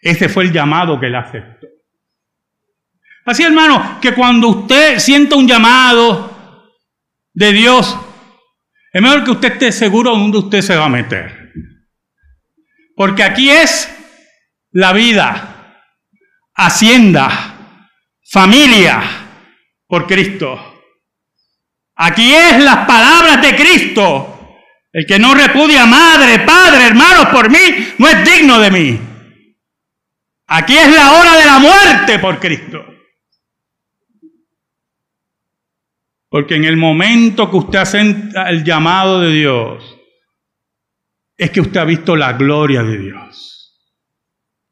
Este 0.00 0.28
fue 0.28 0.44
el 0.44 0.52
llamado 0.52 0.98
que 0.98 1.06
él 1.06 1.14
aceptó. 1.14 1.66
Así, 3.26 3.42
hermano, 3.42 3.98
que 4.00 4.14
cuando 4.14 4.48
usted 4.48 4.98
sienta 4.98 5.36
un 5.36 5.46
llamado 5.46 6.72
de 7.34 7.52
Dios, 7.52 7.96
es 8.92 9.02
mejor 9.02 9.24
que 9.24 9.30
usted 9.32 9.52
esté 9.52 9.72
seguro 9.72 10.12
de 10.12 10.18
dónde 10.18 10.38
usted 10.38 10.62
se 10.62 10.76
va 10.76 10.86
a 10.86 10.88
meter. 10.88 11.52
Porque 12.96 13.22
aquí 13.22 13.50
es 13.50 13.88
la 14.72 14.92
vida, 14.92 15.84
hacienda, 16.54 17.78
familia 18.30 19.02
por 19.86 20.06
Cristo. 20.06 20.69
Aquí 22.02 22.34
es 22.34 22.58
las 22.64 22.86
palabras 22.86 23.42
de 23.42 23.54
Cristo. 23.54 24.56
El 24.90 25.04
que 25.04 25.18
no 25.18 25.34
repudia 25.34 25.84
madre, 25.84 26.38
padre, 26.40 26.86
hermanos 26.86 27.26
por 27.26 27.50
mí, 27.50 27.58
no 27.98 28.08
es 28.08 28.24
digno 28.24 28.58
de 28.58 28.70
mí. 28.70 29.00
Aquí 30.46 30.78
es 30.78 30.96
la 30.96 31.12
hora 31.12 31.36
de 31.36 31.44
la 31.44 31.58
muerte 31.58 32.18
por 32.18 32.40
Cristo. 32.40 32.82
Porque 36.30 36.54
en 36.54 36.64
el 36.64 36.78
momento 36.78 37.50
que 37.50 37.56
usted 37.58 37.78
hace 37.80 38.00
el 38.00 38.64
llamado 38.64 39.20
de 39.20 39.32
Dios, 39.32 39.98
es 41.36 41.50
que 41.50 41.60
usted 41.60 41.80
ha 41.80 41.84
visto 41.84 42.16
la 42.16 42.32
gloria 42.32 42.82
de 42.82 42.96
Dios. 42.96 43.78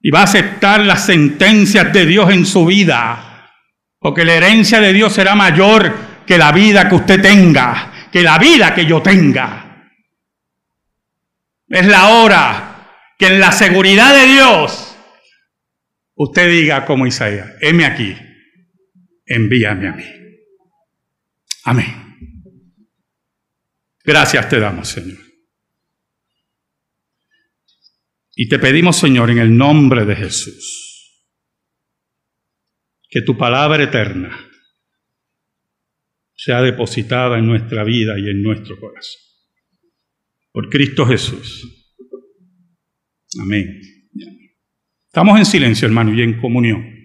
Y 0.01 0.11
va 0.11 0.21
a 0.21 0.25
aceptar 0.25 0.81
las 0.81 1.05
sentencias 1.05 1.93
de 1.93 2.07
Dios 2.07 2.31
en 2.31 2.47
su 2.47 2.64
vida. 2.64 3.53
Porque 3.99 4.25
la 4.25 4.33
herencia 4.33 4.81
de 4.81 4.95
Dios 4.95 5.12
será 5.12 5.35
mayor 5.35 6.08
que 6.29 6.37
la 6.37 6.53
vida 6.53 6.87
que 6.87 6.95
usted 6.95 7.23
tenga, 7.23 8.11
que 8.12 8.23
la 8.23 8.38
vida 8.38 8.75
que 8.75 8.85
yo 8.85 9.01
tenga. 9.01 9.91
Es 11.67 11.87
la 11.87 12.09
hora 12.11 13.14
que 13.19 13.29
en 13.29 13.41
la 13.41 13.51
seguridad 13.51 14.14
de 14.14 14.27
Dios 14.35 14.95
usted 16.17 16.51
diga 16.51 16.85
como 16.85 17.07
Isaías, 17.07 17.55
heme 17.62 17.87
aquí, 17.87 18.14
envíame 19.25 19.88
a 19.88 19.93
mí. 19.93 20.05
Amén. 21.64 22.45
Gracias 24.05 24.51
te 24.51 24.61
damos, 24.61 24.87
Señor. 24.87 25.19
Y 28.35 28.51
te 28.51 28.59
pedimos, 28.59 28.99
Señor, 28.99 29.31
en 29.31 29.38
el 29.38 29.57
nombre 29.57 30.05
de 30.05 30.14
Jesús, 30.14 31.25
que 33.09 33.23
tu 33.23 33.38
palabra 33.38 33.83
eterna 33.83 34.45
sea 36.38 36.62
depositada 36.62 37.37
en 37.37 37.46
nuestra 37.46 37.83
vida 37.83 38.14
y 38.16 38.31
en 38.31 38.42
nuestro 38.42 38.79
corazón. 38.79 39.20
Por 40.53 40.68
Cristo 40.70 41.05
Jesús. 41.05 41.96
Amén. 43.42 43.81
Estamos 45.07 45.37
en 45.38 45.44
silencio, 45.44 45.87
hermano, 45.88 46.14
y 46.14 46.22
en 46.22 46.40
comunión. 46.40 46.97